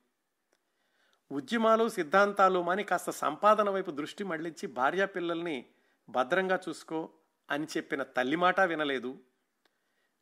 ఉద్యమాలు 1.33 1.89
సిద్ధాంతాలు 1.89 2.63
మాని 2.63 2.85
కాస్త 2.85 3.11
సంపాదన 3.11 3.71
వైపు 3.71 3.91
దృష్టి 3.91 4.25
మళ్ళించి 4.25 4.67
భార్యా 4.67 5.07
పిల్లల్ని 5.07 5.67
భద్రంగా 6.09 6.61
చూసుకో 6.69 7.11
అని 7.51 7.65
చెప్పిన 7.65 8.03
తల్లి 8.03 8.37
మాట 8.37 8.61
వినలేదు. 8.61 9.19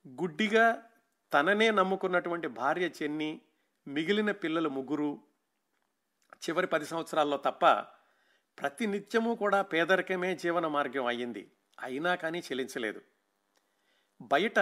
గుడ్డిగా 0.09 0.85
తననే 1.33 1.71
నమ్ముకున్నటువంటి 1.71 2.49
భార్య 2.49 2.89
చెన్ని 2.89 3.41
మిగిలిన 3.89 4.31
పిల్లలు 4.31 4.69
ముగ్గురు 4.69 5.19
చివరి 6.35 6.67
పది 6.67 6.87
సంవత్సరాల్లో 6.87 7.37
తప్ప 7.37 7.67
ప్రతి 8.61 8.87
నిత్యము 8.87 9.35
కూడా 9.35 9.63
పేదరికమే 9.63 10.37
జీవన 10.37 10.67
మార్గం 10.67 11.07
అయ్యింది. 11.07 11.51
అయినా 11.81 12.15
కానీ 12.15 12.39
చెల్లించలేదు. 12.39 13.01
బయట 14.23 14.59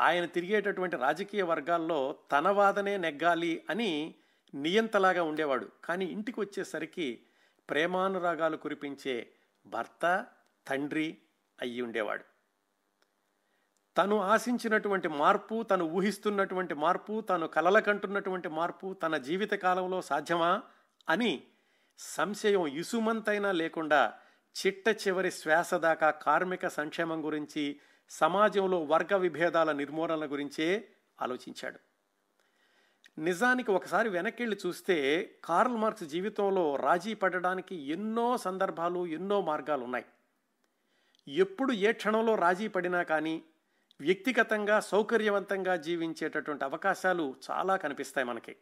ఆయన 0.00 0.24
తిరిగేటటువంటి 0.24 0.96
రాజకీయ 0.96 1.42
వర్గాల్లో 1.42 2.16
తన 2.32 2.48
వాదనే 2.48 2.96
నెగ్గాలి 2.96 3.64
అని 3.70 4.14
నియంతలాగా 4.54 5.22
ఉండేవాడు. 5.22 5.70
కానీ 5.84 6.04
ఇంటికి 6.04 6.40
వచ్చేసరికి 6.40 7.22
ప్రేమానురాగాలు 7.70 8.56
కురిపించే 8.56 9.32
భర్త 9.66 10.26
తండ్రి 10.68 11.18
అయ్యి 11.60 11.80
ఉండేవాడు. 11.80 12.31
తను 13.96 14.20
ఆశించినటువంటి 14.20 15.08
మార్పు 15.08 15.62
తను 15.62 15.84
ఊహిస్తున్నటువంటి 15.84 16.74
మార్పు 16.74 17.20
తను 17.20 17.46
కలలకంటున్నటువంటి 17.46 18.48
మార్పు 18.48 18.92
తన 18.92 19.16
జీవిత 19.16 19.50
కాలంలో 19.50 20.02
సాధ్యమా 20.02 20.62
అని 21.08 21.46
సంశయం 21.98 22.66
ఇసుమంతైనా 22.66 23.52
లేకుండా 23.52 24.14
చిట్ట 24.66 24.88
చివరి 24.88 25.30
శ్వాస 25.30 25.74
దాకా 25.74 26.10
కార్మిక 26.10 26.66
సంక్షేమం 26.66 27.24
గురించి 27.24 27.80
సమాజంలో 28.10 28.84
వర్గ 28.84 29.16
విభేదాల 29.16 29.72
నిర్మూలన 29.72 30.32
గురించే 30.32 30.88
ఆలోచించాడు. 31.20 31.78
నిజానికి 33.18 33.70
ఒకసారి 33.70 34.08
వెనక్కిళ్ళి 34.08 34.56
చూస్తే 34.66 34.96
కార్ల్ 35.44 35.76
మార్క్స్ 35.76 36.04
జీవితంలో 36.04 36.76
రాజీ 36.76 37.14
పడడానికి 37.14 37.76
ఎన్నో 37.76 38.38
సందర్భాలు 38.38 39.06
ఎన్నో 39.06 39.40
మార్గాలు 39.40 39.84
ఉన్నాయి 39.84 40.04
ఎప్పుడు 41.28 41.72
ఏ 41.72 41.92
క్షణంలో 41.92 42.34
రాజీ 42.34 42.68
పడినా 42.68 43.02
కానీ 43.02 43.44
వ్యక్తిగతంగా 44.02 44.80
సౌకర్యవంతంగా 44.80 45.76
జీవించేటటువంటి 45.76 46.64
అవకాశాలు 46.64 47.36
చాలా 47.50 47.76
కనిపిస్తాయి 47.76 48.26
మనకి. 48.26 48.56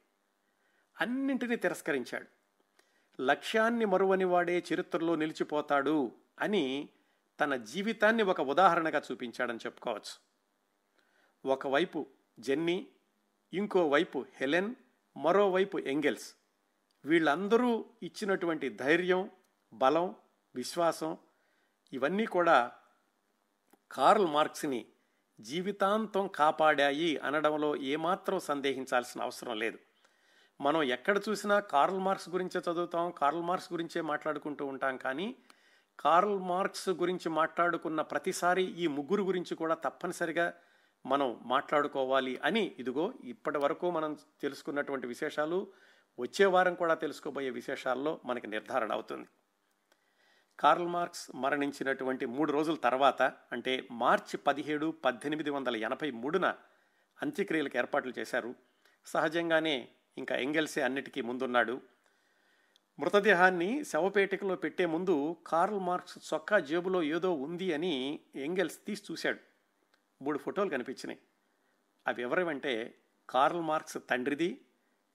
అన్నింటినీ 1.01 1.57
తిరస్కరించాడు. 1.57 2.27
లక్ష్యాన్ని 3.23 3.85
మరువని 3.85 4.25
వాడే 4.25 4.65
చరిత్రలో 4.75 5.15
నిలిచిపోతాడు 5.17 6.13
అని 6.41 6.89
తన 7.41 7.57
జీవితాన్ని 7.57 8.23
ఒక 8.23 8.41
ఉదాహరణగా 8.41 9.03
చూపించాడని 9.13 9.59
చెప్పుకోవచ్చు. 9.59 10.31
ఒకవైపు 11.53 12.07
జెన్నీ 12.41 12.87
ఇంకోవైపు 13.53 14.27
హెలెన్ 14.35 14.75
మరోవైపు 15.17 15.79
ఎంగెల్స్. 15.79 16.35
వీళ్ళందరూ 17.05 17.85
ఇచ్చినటువంటి 18.03 18.69
ధైర్యం 18.69 19.31
బలం 19.73 20.15
విశ్వాసం 20.55 21.17
ఇవన్నీ 21.93 22.27
కూడా 22.27 22.73
కార్ల్ 23.93 24.27
మార్క్స్ని 24.27 24.87
జీవితాంతం 25.41 26.29
కాపాడాయి 26.29 27.17
అనడంలో 27.17 27.77
ఏమాత్రం 27.77 28.39
సందేహించాల్సిన 28.39 29.23
అవసరం 29.23 29.59
లేదు. 29.59 29.79
మనం 30.61 30.83
ఎక్కడ 30.83 31.21
చూసినా 31.29 31.61
కార్ల్ 31.61 31.99
మార్క్స్ 31.99 32.29
గురించే 32.29 32.61
చదువుతాం 32.71 33.11
కార్ల్ 33.11 33.43
మార్క్స్ 33.43 33.73
గురించే 33.73 34.01
మాట్లాడుకుంటూ 34.01 34.67
ఉంటాం 34.67 34.97
కానీ 34.97 35.37
కార్ల్ 36.01 36.39
మార్క్స్ 36.39 36.89
గురించి 36.89 37.29
మాట్లాడుకున్న 37.29 38.03
ప్రతిసారి 38.03 38.63
ఈ 38.63 38.87
ముగ్గురు 38.87 39.23
గురించి 39.23 39.55
కూడా 39.55 39.75
తప్పనిసరిగా 39.75 40.55
మనం 41.07 41.41
మాట్లాడుకోవాలి 41.43 42.41
అని 42.45 42.77
ఇదిగో 42.79 43.13
ఇప్పటి 43.25 43.59
వరకు 43.59 43.91
మనం 43.91 44.17
తెలుసుకున్నటువంటి 44.41 45.07
విశేషాలు 45.07 45.67
వచ్చే 46.19 46.47
వారం 46.47 46.75
కూడా 46.75 46.95
తెలుసుకోబోయే 46.95 47.51
విశేషాల్లో 47.51 48.21
మనకి 48.25 48.47
నిర్ధారణ 48.47 48.93
అవుతుంది. 48.93 49.29
కార్ల్ 50.61 50.89
మార్క్స్ 50.89 51.31
మరణించినటువంటి 51.35 52.27
మూడు 52.27 52.53
రోజుల 52.53 52.75
తర్వాత 52.75 53.23
అంటే 53.23 53.89
మార్చి 53.91 54.37
పదిహేడు 54.37 54.95
పద్దెనిమిది 55.05 55.51
వందల 55.51 55.77
ఎనభై 55.77 56.11
మూడున 56.11 56.55
అంత్యక్రియలకు 57.23 57.77
ఏర్పాట్లు 57.77 58.13
చేశారు. 58.19 58.55
సహజంగానే 59.07 59.89
ఇంకా 60.19 60.37
ఎంగెల్సే 60.37 60.81
అన్నిటికీ 60.81 61.21
ముందున్నాడు. 61.21 61.81
మృతదేహాన్ని 62.99 63.85
శవపేటికలో 63.85 64.57
పెట్టే 64.57 64.87
ముందు 64.87 65.37
కార్ల్ 65.47 65.81
మార్క్స్ 65.81 66.35
చొక్కా 66.35 66.59
జేబులో 66.59 67.03
ఏదో 67.03 67.35
ఉంది 67.35 67.73
అని 67.73 68.21
ఎంగెల్స్ 68.37 68.79
తీసి 68.87 69.03
చూశాడు. 69.13 69.39
మూడు 70.23 70.39
ఫోటోలు 70.39 70.71
కనిపించినాయి. 70.71 71.19
అవి 72.07 72.23
ఎవరివంటే 72.23 72.99
కార్ల్ 73.31 73.61
మార్క్స్ 73.61 73.99
తండ్రిది 74.11 74.61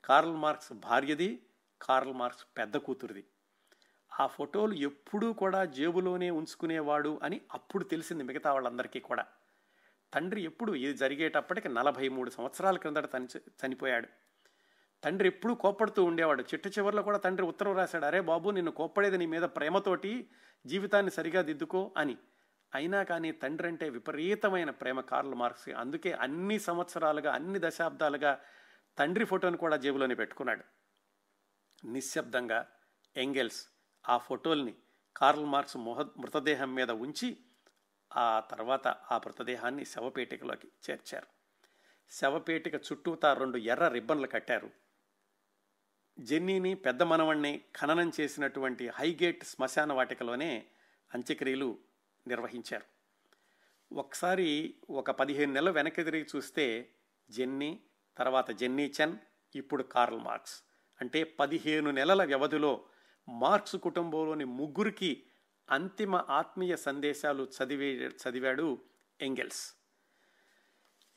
కార్ల్ 0.06 0.36
మార్క్స్ 0.36 0.74
భార్యది 0.74 1.46
కార్ల్ 1.82 2.14
మార్క్స్ 2.14 2.46
పెద్ద 2.58 2.78
కూతురిది. 2.78 3.26
ఆ 4.20 4.28
ఫోటోలు 4.28 4.74
ఎప్పుడూ 4.74 5.34
కూడా 5.34 5.66
జేబులోనే 5.66 6.30
ఉంచుకునేవాడు 6.30 7.20
అని 7.24 7.42
అప్పుడు 7.54 7.84
తెలిసింది 7.84 8.24
మిగతా 8.24 8.54
వాళ్ళందరికీ 8.54 9.00
కూడా. 9.00 9.26
తండ్రి 10.14 10.42
ఎప్పుడు 10.42 10.76
ఇది 10.76 10.94
జరిగేటప్పటికి 10.94 11.70
నలభై 11.70 12.10
మూడు 12.10 12.30
సంవత్సరాల 12.30 12.78
క్రిందట 12.78 13.14
తని 13.14 13.28
చనిపోయాడు. 13.66 14.08
తండ్రి 15.04 15.28
ఎప్పుడూ 15.28 15.56
కోప్పడుతూ 15.56 16.04
ఉండేవాడు. 16.04 16.42
చిట్ట 16.42 16.68
చివరిలో 16.68 17.04
కూడా 17.04 17.18
తండ్రి 17.18 17.48
ఉత్తరం 17.48 17.76
రాశాడు 17.76 18.06
అరే 18.06 18.22
బాబు 18.22 18.50
నిన్ను 18.50 18.72
కోప్పడేది 18.72 19.18
నీ 19.18 19.26
మీద 19.26 19.42
ప్రేమతోటి 19.42 20.30
జీవితాన్ని 20.66 21.12
సరిగా 21.12 21.42
దిద్దుకో 21.42 21.94
అని. 21.98 22.18
అయినా 22.76 23.04
కానీ 23.04 23.32
తండ్రి 23.32 23.68
అంటే 23.68 23.90
విపరీతమైన 23.90 24.70
ప్రేమ 24.70 25.02
కార్ల్ 25.02 25.34
మార్క్స్. 25.34 25.70
అందుకే 25.70 26.12
అన్ని 26.12 26.60
సంవత్సరాలుగా 26.60 27.34
అన్ని 27.34 27.60
దశాబ్దాలుగా 27.62 28.40
తండ్రి 28.98 29.26
ఫోటోను 29.26 29.58
కూడా 29.58 29.78
జేబులోనే 29.78 30.16
పెట్టుకున్నాడు. 30.16 30.64
నిశ్శబ్దంగా 31.88 32.68
ఎంగెల్స్ 33.18 33.75
ఆ 34.10 34.18
ఫోటోల్ని 34.18 34.74
కార్ల్ 35.18 35.46
మార్క్స్ 35.46 35.78
మొహ 35.78 36.02
మృతదేహం 36.02 36.76
మీద 36.76 36.92
ఉంచి 36.92 37.38
ఆ 38.16 38.40
తర్వాత 38.40 38.88
ఆ 38.88 39.18
మృతదేహాన్ని 39.18 39.86
శవపేటికలోకి 39.86 40.68
చేర్చారు. 40.90 41.28
శవపేటిక 42.12 42.76
చుట్టూతా 42.76 43.34
రెండు 43.34 43.58
ఎర్ర 43.58 43.88
రిబ్బన్లు 43.88 44.28
కట్టారు. 44.28 44.70
జెన్నీని 46.20 46.76
పెద్ద 46.76 47.04
మనవణ్ణి 47.04 47.62
ఖననం 47.76 48.12
చేసినటువంటి 48.20 48.88
హైగేట్ 48.88 49.44
శ్మశాన 49.44 49.94
వాటికలోనే 49.94 50.66
అంత్యక్రియలు 51.14 51.78
నిర్వహించారు. 52.28 52.96
ఒకసారి 53.96 54.76
ఒక 54.90 55.12
పదిహేను 55.12 55.54
నెలలు 55.54 55.72
వెనక్కి 55.72 56.04
తిరిగి 56.04 56.28
చూస్తే 56.36 56.90
జెన్నీ 57.30 57.80
తర్వాత 58.18 58.52
జెన్నీ 58.52 58.94
చెన్ 59.02 59.18
ఇప్పుడు 59.56 59.84
కార్ల్ 59.84 60.20
మార్క్స్. 60.20 60.64
అంటే 61.02 61.24
పదిహేను 61.24 61.92
నెలల 61.92 62.24
వ్యవధిలో 62.24 62.86
మార్క్స్ 63.30 63.76
కుటుంబంలోని 63.76 64.46
ముగ్గురికి 64.46 65.24
అంతిమ 65.72 66.16
ఆత్మీయ 66.30 66.76
సందేశాలు 66.76 67.44
చదివే 67.44 67.94
చదివాడు 67.96 68.78
ఎంగెల్స్. 69.22 69.74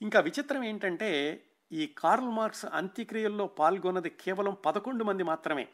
ఇంకా 0.03 0.21
విచిత్రం 0.21 0.65
ఏంటంటే 0.65 1.43
ఈ 1.73 1.87
కార్ల్ 1.87 2.29
మార్క్స్ 2.29 2.65
అంత్యక్రియల్లో 2.65 3.47
పాల్గొన్నది 3.47 4.11
కేవలం 4.11 4.57
పదకొండు 4.67 5.05
మంది 5.05 5.23
మాత్రమే. 5.23 5.69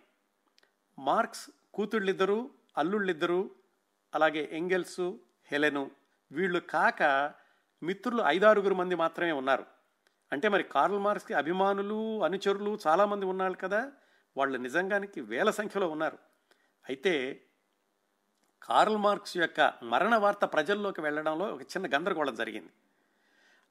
మార్క్స్ 0.99 1.51
కూతుళ్ళిద్దరూ 1.75 2.51
అల్లుళ్ళిద్దరూ 2.79 3.51
అలాగే 4.15 4.49
ఎంగెల్స్ 4.53 5.13
హెలెను 5.45 5.91
వీళ్ళు 6.33 6.59
కాక 6.59 7.35
మిత్రులు 7.83 8.23
ఐదారుగురు 8.27 8.75
మంది 8.75 8.95
మాత్రమే 8.95 9.33
ఉన్నారు. 9.33 9.67
అంటే 10.33 10.49
మరి 10.49 10.63
కార్ల్ 10.63 10.99
మార్క్స్కి 10.99 11.35
అభిమానులు 11.35 12.25
అనుచరులు 12.25 12.79
చాలామంది 12.87 13.27
ఉన్నారు 13.27 13.53
కదా. 13.53 13.93
వాళ్ళు 14.37 14.59
నిజంగానికి 14.59 15.21
వేల 15.21 15.51
సంఖ్యలో 15.51 15.89
ఉన్నారు. 15.89 16.19
అయితే 16.89 17.41
కార్ల్ 18.63 18.97
మార్క్స్ 18.97 19.37
యొక్క 19.37 19.73
మరణ 19.83 20.15
వార్త 20.15 20.45
ప్రజల్లోకి 20.45 21.01
వెళ్ళడంలో 21.01 21.47
ఒక 21.47 21.63
చిన్న 21.63 21.97
గందరగోళం 21.97 22.35
జరిగింది. 22.35 22.71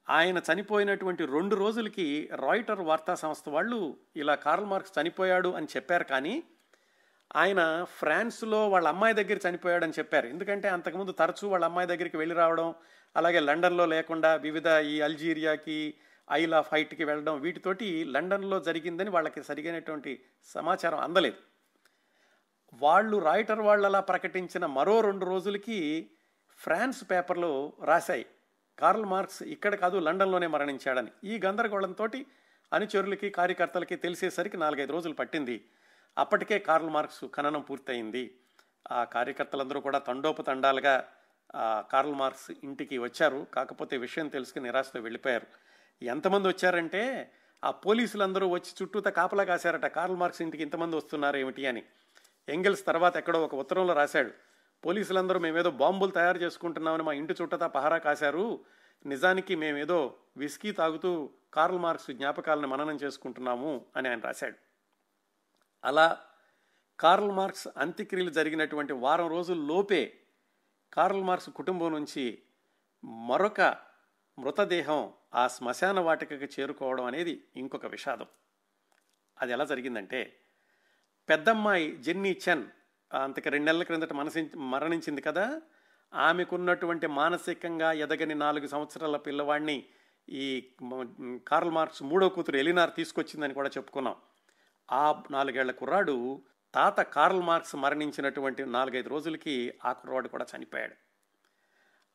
ఆయన 0.10 0.38
చనిపోయినటువంటి 0.38 1.26
రెండు 1.26 1.56
రోజులకి 1.56 2.30
రాయిటర్ 2.36 2.82
వార్తా 2.82 3.15
సంస్థ 3.15 3.49
వాళ్ళు 3.49 3.97
ఇలా 4.15 4.36
కార్ల్ 4.36 4.65
మార్క్స్ 4.65 4.99
చనిపోయాడు 4.99 5.49
అని 5.49 5.65
చెప్పారు 5.65 6.04
కానీ 6.04 6.43
ఆయన 7.36 7.86
ఫ్రాన్స్లో 7.99 8.69
వాళ్ళ 8.69 8.88
అమ్మాయి 8.88 9.13
దగ్గర 9.13 9.49
చనిపోయాడని 9.49 9.93
చెప్పారు. 9.99 10.28
ఎందుకంటే 10.28 10.67
అంతకుముందు 10.69 11.12
తరచూ 11.12 11.47
వాళ్ళ 11.47 11.65
అమ్మాయి 11.65 11.88
దగ్గరికి 11.88 12.17
వెళ్ళి 12.17 12.36
రావడం 12.36 12.76
అలాగే 13.15 13.39
లండన్లో 13.39 13.86
లేకుండా 13.86 14.36
వివిధ 14.36 14.67
ఈ 14.67 15.02
అల్జీరియాకి 15.02 15.93
ఐల్ 16.31 16.53
ఆఫ్ 16.53 16.69
హైట్కి 16.71 17.03
వెళ్ళడం 17.03 17.39
వీటితోటి 17.39 18.03
లండన్లో 18.03 18.59
జరిగిందని 18.59 19.09
వాళ్ళకి 19.09 19.43
సరిగైనటువంటి 19.43 20.23
సమాచారం 20.43 20.99
అందలేదు. 20.99 21.36
వాళ్ళు 22.73 23.17
రాయిటర్ 23.17 23.59
వాళ్ళు 23.59 23.86
అలా 23.86 23.99
ప్రకటించిన 23.99 24.65
మరో 24.65 25.01
రెండు 25.01 25.25
రోజులకి 25.25 26.09
ఫ్రాన్స్ 26.57 27.12
పేపర్లో 27.12 27.73
రాశాయి. 27.83 28.25
కార్ల్ 28.79 29.05
మార్క్స్ 29.05 29.43
ఇక్కడ 29.43 29.75
కాదు 29.75 29.97
లండన్లోనే 29.97 30.47
మరణించాడని. 30.47 31.12
ఈ 31.23 31.41
గందరగోళంతో 31.45 32.07
అనుచరులకి 32.73 33.29
కార్యకర్తలకి 33.29 33.95
తెలిసేసరికి 33.95 34.57
నాలుగైదు 34.57 34.91
రోజులు 34.91 35.13
పట్టింది. 35.13 35.65
అప్పటికే 36.17 36.59
కార్ల్ 36.59 36.89
మార్క్స్ 36.89 37.25
ఖననం 37.36 37.62
పూర్తయింది. 37.62 38.39
ఆ 38.91 39.03
కార్యకర్తలందరూ 39.03 39.79
కూడా 39.79 39.99
తండోపతండాలుగా 39.99 41.07
కార్ల్ 41.91 42.15
మార్క్స్ 42.15 42.51
ఇంటికి 42.63 42.97
వచ్చారు. 42.97 43.47
కాకపోతే 43.53 43.97
విషయం 43.97 44.27
తెలుసుకుని 44.27 44.65
నిరాశతో 44.65 44.99
వెళ్ళిపోయారు. 44.99 45.47
ఎంతమంది 46.01 46.47
వచ్చారంటే 46.47 47.32
ఆ 47.63 47.71
పోలీసులందరూ 47.71 48.47
వచ్చి 48.47 48.73
చుట్టూత 48.82 49.06
కాపలా 49.06 49.43
కాశారట. 49.43 49.86
కార్ల్ 49.86 50.15
మార్క్స్ 50.15 50.41
ఇంటికి 50.41 50.63
ఇంతమంది 50.63 50.95
వస్తున్నారు 50.95 51.38
ఏమిటి 51.38 51.65
అని. 51.65 51.84
ఎంగిల్స్ 52.49 52.86
తర్వాత 52.86 53.17
ఎక్కడో 53.17 53.43
ఒక 53.43 53.56
ఉత్తరంలో 53.56 53.93
రాశాడు. 53.93 54.32
పోలీసులందరూ 54.86 55.39
మేమేదో 55.39 55.71
బాంబులు 55.71 56.12
తయారు 56.12 56.38
చేసుకుంటున్నామని 56.38 57.03
మా 57.03 57.13
ఇంటి 57.13 57.36
చుట్టతా 57.41 57.67
పహారా 57.67 57.97
కాశారు. 57.97 58.65
నిజానికి 59.06 59.56
మేమేదో 59.56 60.15
విస్కీ 60.38 60.71
తాగుతూ 60.71 61.29
కార్ల్ 61.53 61.77
మార్క్స్ 61.77 62.12
జ్ఞాపకాలను 62.12 62.67
మననం 62.67 62.95
చేసుకుంటున్నాము 62.95 63.86
అని 63.95 64.10
ఆయన 64.10 64.19
రాశాడు. 64.19 64.56
అలా 65.84 66.19
కార్ల్ 66.99 67.32
మార్క్స్ 67.32 67.67
అంత్యక్రియలు 67.77 68.29
జరిగినటువంటి 68.29 68.93
వారం 68.93 69.29
రోజుల 69.29 69.58
లోపే 69.58 70.19
కార్ల్ 70.93 71.23
మార్క్స్ 71.23 71.49
కుటుంబం 71.49 71.93
నుంచి 71.93 72.41
మరొక 73.03 73.62
మృతదేహం 74.39 75.13
ఆ 75.36 75.48
శ్మశాన 75.48 76.00
వాటికకి 76.00 76.62
చేరుకోవడం 76.62 77.06
అనేది 77.06 77.43
ఇంకొక 77.56 77.86
విషాదం. 77.86 78.26
అది 79.41 79.52
ఎలా 79.52 79.65
జరిగిందంటే 79.65 80.39
పెద్దమ్మాయి 81.30 81.98
జెన్నీ 81.98 82.39
చెన్ 82.50 82.65
అంతకు 83.13 83.50
రెండు 83.50 83.65
నెలల 83.65 83.84
క్రిందట 83.84 84.13
మనసి 84.13 84.52
మరణించింది 84.56 85.22
కదా 85.22 85.62
ఆమెకున్నటువంటి 86.13 87.08
మానసికంగా 87.08 87.91
ఎదగని 87.91 88.36
నాలుగు 88.36 88.67
సంవత్సరాల 88.67 89.17
పిల్లవాడిని 89.17 89.86
ఈ 90.30 90.74
కార్ల్ 91.48 91.72
మార్క్స్ 91.72 92.04
మూడో 92.04 92.30
కూతురు 92.30 92.58
ఎలినార్ 92.58 92.96
తీసుకొచ్చిందని 92.96 93.54
కూడా 93.54 93.69
చెప్పుకున్నాం. 93.69 94.15
ఆ 94.91 95.24
నాలుగేళ్ళ 95.32 95.72
కుర్రాడు 95.72 96.41
తాత 96.76 97.00
కార్ల్ 97.02 97.41
మార్క్స్ 97.41 97.76
మరణించినటువంటి 97.76 98.65
నాలుగైదు 98.65 99.10
రోజులకి 99.10 99.74
ఆ 99.86 99.93
కుర్రాడు 99.93 100.28
కూడా 100.28 100.46
చనిపోయాడు. 100.58 100.96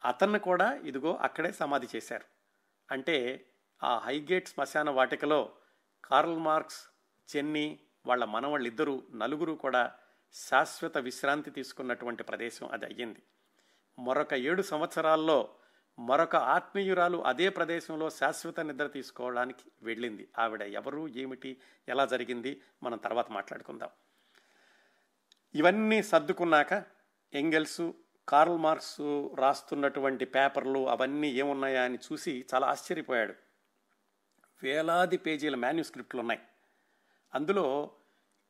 అతన్ని 0.04 0.38
కూడా 0.38 0.74
ఇదిగో 0.74 1.14
అక్కడే 1.14 1.52
సమాధి 1.52 1.86
చేశారు. 1.96 2.37
అంటే 2.90 3.46
ఆ 3.82 3.98
హైగేట్ 3.98 4.48
శ్మశాన 4.48 4.90
వాటికలో 4.90 5.56
కార్ల్ 6.04 6.38
మార్క్స్ 6.38 6.88
చెన్నీ 7.36 7.80
వాళ్ళ 8.06 8.24
మనవాళ్ళిద్దరూ 8.24 9.02
నలుగురు 9.14 9.52
కూడా 9.52 9.92
శాశ్వత 10.32 10.98
విశ్రాంతి 10.98 11.50
తీసుకున్నటువంటి 11.50 12.22
ప్రదేశం 12.22 12.68
అది 12.68 12.84
అయ్యింది. 12.84 13.22
మరొక 13.98 14.34
ఏడు 14.34 14.62
సంవత్సరాల్లో 14.62 15.54
మరొక 15.98 16.36
ఆత్మీయురాలు 16.36 17.18
అదే 17.18 17.48
ప్రదేశంలో 17.48 18.10
శాశ్వత 18.10 18.60
నిద్ర 18.60 18.86
తీసుకోవడానికి 18.86 19.70
వెళ్ళింది. 19.82 20.28
ఆవిడ 20.38 20.62
ఎవరు 20.62 21.08
ఏమిటి 21.08 21.60
ఎలా 21.88 22.06
జరిగింది 22.06 22.62
మనం 22.82 22.98
తర్వాత 22.98 23.30
మాట్లాడుకుందాం. 23.30 23.88
ఇవన్నీ 25.54 26.02
సర్దుకున్నాక 26.02 26.84
ఎంగెల్సు 27.34 27.94
కార్ల్ 28.28 28.58
మార్క్స్ 28.58 29.28
రాస్తున్నటువంటి 29.34 30.24
పేపర్లు 30.24 30.88
అవన్నీ 30.88 31.28
ఏమున్నాయా 31.30 31.82
అని 31.82 31.98
చూసి 32.06 32.46
చాలా 32.54 32.66
ఆశ్చర్యపోయాడు. 32.66 33.34
వేలాది 34.62 35.16
పేజీల 35.16 35.54
మాన్యుస్క్రిప్ట్లు 35.54 36.20
ఉన్నాయి. 36.20 36.40
అందులో 37.34 37.90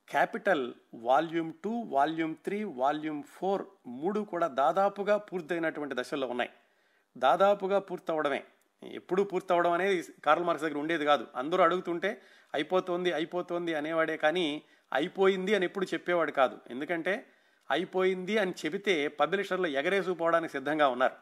capital 0.09 0.75
volume 0.95 1.53
two 1.65 1.71
volume 1.71 2.35
three 2.45 2.65
volume 2.65 3.23
four 3.23 3.63
మూడు 3.87 4.21
కూడా 4.21 4.47
దాదాపుగా 4.47 5.17
పూర్తయినటువంటి 5.17 5.95
దశల్లో 5.95 6.27
ఉన్నాయి. 6.27 6.51
దాదాపుగా 7.17 7.79
పూర్తవడమే. 7.79 8.45
ఎప్పుడు 8.83 9.23
పూర్తవడం 9.23 9.73
అనేది 9.73 10.05
కార్ల్ 10.25 10.45
మార్క్స్ 10.45 10.65
దగ్గర 10.65 10.79
ఉండేది 10.79 11.05
కాదు. 11.05 11.27
అందరూ 11.37 11.63
అడుగుతుంటే 11.63 12.23
అయిపోతుంది 12.55 13.13
అయిపోతుంది 13.13 13.75
అనేవాడే 13.75 14.17
కానీ 14.17 14.63
అయిపోయింది 14.93 15.55
అని 15.55 15.65
ఎప్పుడు 15.65 15.87
చెప్పేవాడు 15.95 16.33
కాదు. 16.33 16.59
ఎందుకంటే 16.71 17.27
అయిపోయింది 17.71 18.39
అని 18.39 18.51
చెబితే 18.51 19.09
పబ్లిషర్లు 19.09 19.67
ఎగరేసుకుపోవడానికి 19.67 20.53
సిద్ధంగా 20.53 20.89
ఉన్నారు. 20.89 21.17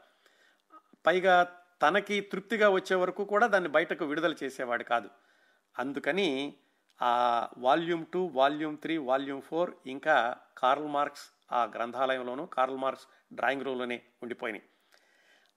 పైగా 1.06 1.56
తనకి 1.82 2.20
తృప్తిగా 2.20 2.68
వచ్చే 2.68 2.96
వరకు 2.96 3.24
కూడా 3.24 3.46
దాన్ని 3.46 3.68
బయటకు 3.68 4.04
విడుదల 4.04 4.34
చేసేవాడు 4.42 4.84
కాదు. 4.84 5.10
అందుకని 5.78 6.54
ఆ 7.02 7.48
volume 7.58 8.06
two 8.06 8.30
volume 8.34 8.78
three 8.78 8.96
volume 8.96 9.42
four 9.42 9.74
ఇంకా 9.86 10.36
కార్ల్ 10.58 10.86
మార్క్స్ 10.86 11.30
ఆ 11.52 11.64
గ్రంథాలయంలోనూ 11.64 12.46
కార్ల్ 12.46 12.76
మార్క్స్ 12.76 13.06
డ్రాయింగ్ 13.32 13.62
రూమ్లోనే 13.62 14.02
ఉండిపోయినాయి. 14.22 14.62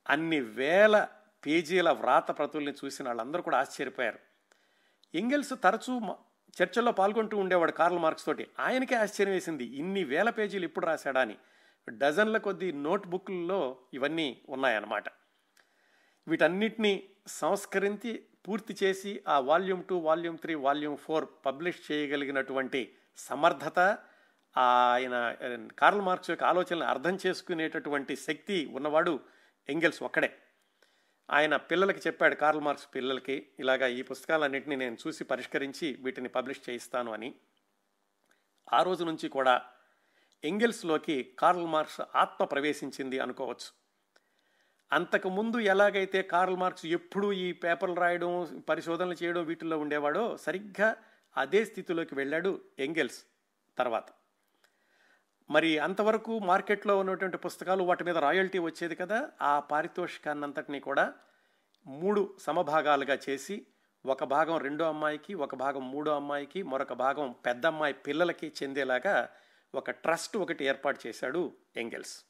అన్ని 0.10 0.40
వేల 0.40 1.08
పేజీల 1.46 1.90
వ్రాత 1.90 2.38
ప్రతుల్ని 2.38 2.74
చూసిన 2.86 3.06
వాళ్ళందరూ 3.06 3.42
కూడా 3.42 3.58
ఆశ్చర్యపోయారు. 3.58 4.20
ఇంగిల్స్ 5.14 5.54
తరచూ 5.64 6.00
చర్చల్లో 6.62 6.92
పాల్గొంటూ 6.92 7.38
ఉండేవాడు 7.38 7.72
కార్ల్ 7.72 8.00
మార్క్స్ 8.00 8.26
తోటి. 8.26 8.48
ఆయనకే 8.60 8.96
ఆశ్చర్యం 8.96 9.36
వేసింది 9.36 9.66
ఇన్ని 9.66 10.04
వేల 10.04 10.30
పేజీలు 10.30 10.66
ఇప్పుడు 10.66 10.86
రాశాడా 10.86 11.22
అని. 11.22 11.38
డజన్ల 11.90 12.38
కొద్ది 12.38 12.72
నోట్బుక్లలో 12.72 13.78
ఇవన్నీ 13.94 14.42
ఉన్నాయన్నమాట. 14.50 15.04
వీటన్నిటినీ 16.28 17.10
సంస్కరించి 17.28 18.24
పూర్తి 18.48 18.76
చేసి 18.84 19.24
ఆ 19.28 19.40
volume 19.40 19.84
two 19.84 19.98
volume 19.98 20.38
three 20.38 20.54
volume 20.54 20.98
four 20.98 21.26
publish 21.46 21.92
చేయగలిగినటువంటి 21.92 22.96
సమర్థత 23.18 23.80
ఆయన 24.58 25.36
కార్ల్ 25.80 26.02
మార్క్స్ 26.02 26.30
యొక్క 26.30 26.44
ఆలోచనలు 26.44 26.84
అర్థం 26.84 27.18
చేసుకునేటటువంటి 27.26 28.16
శక్తి 28.16 28.66
ఉన్నవాడు 28.66 29.20
ఎంగెల్స్ 29.70 30.04
ఒక్కడే. 30.04 30.30
ఆయన 31.32 31.56
పిల్లలకి 31.56 32.00
చెప్పాడు 32.08 32.36
కార్ల్ 32.36 32.62
మార్క్స్ 32.62 32.88
పిల్లలకి 32.96 33.48
ఇలాగా 33.60 33.88
ఈ 33.88 34.02
పుస్తకాలన్నింటినీ 34.02 34.76
నేను 34.76 34.98
చూసి 35.08 35.24
పరిష్కరించి 35.24 35.98
వీటిని 36.00 36.30
పబ్లిష్ 36.30 36.70
చేయిస్తాను 36.70 37.14
అని. 37.14 37.36
ఆ 38.74 38.84
రోజు 38.84 39.04
నుంచి 39.04 39.30
కూడా 39.30 39.62
ఎంగిల్స్లోకి 40.44 41.24
కార్ల్ 41.40 41.68
మార్క్స్ 41.68 42.02
ఆత్మ 42.16 42.46
ప్రవేశించింది 42.46 43.20
అనుకోవచ్చు. 43.20 43.80
అంతకుముందు 44.92 45.58
ఎలాగైతే 45.58 46.22
కార్ల్ 46.22 46.58
మార్క్స్ 46.58 46.86
ఎప్పుడూ 46.86 47.32
ఈ 47.32 47.52
పేపర్లు 47.52 47.96
రాయడం 47.96 48.64
పరిశోధనలు 48.70 49.16
చేయడం 49.24 49.46
వీటిల్లో 49.46 49.80
ఉండేవాడో 49.80 50.38
సరిగ్గా 50.38 50.96
అదే 51.38 51.66
స్థితిలోకి 51.66 52.16
వెళ్ళాడు 52.16 52.62
ఎంగెల్స్ 52.80 53.24
తర్వాత. 53.78 54.06
మరి 55.50 55.80
అంతవరకు 55.80 56.40
మార్కెట్లో 56.40 56.98
ఉన్నటువంటి 56.98 57.38
పుస్తకాలు 57.38 57.84
వాటి 57.84 58.04
మీద 58.04 58.18
రాయల్టీ 58.18 58.60
వచ్చేది 58.60 58.96
కదా 58.96 59.30
ఆ 59.42 59.60
పారితోషికాన్నంతటినీ 59.60 60.80
కూడా 60.80 61.14
మూడు 61.88 62.38
సమభాగాలుగా 62.40 63.20
చేసి 63.30 63.66
ఒక 64.06 64.24
భాగం 64.24 64.58
రెండో 64.58 64.86
అమ్మాయికి 64.86 65.34
ఒక 65.34 65.56
భాగం 65.56 65.92
మూడో 65.92 66.16
అమ్మాయికి 66.16 66.64
మరొక 66.64 66.94
భాగం 66.94 67.36
పెద్ద 67.46 67.66
అమ్మాయి 67.66 67.94
పిల్లలకి 67.94 68.54
చెందేలాగా 68.64 69.30
ఒక 69.76 69.92
ట్రస్ట్ 69.92 70.38
ఒకటి 70.38 70.66
ఏర్పాటు 70.66 71.08
చేశాడు 71.08 71.54
ఎంగెల్స్. 71.76 72.26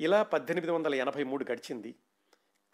ఇలా 0.00 0.22
పద్దెనిమిది 0.22 0.72
వందల 0.72 0.94
ఎనభై 0.94 1.24
మూడు 1.24 1.46
గడిచింది. 1.52 1.94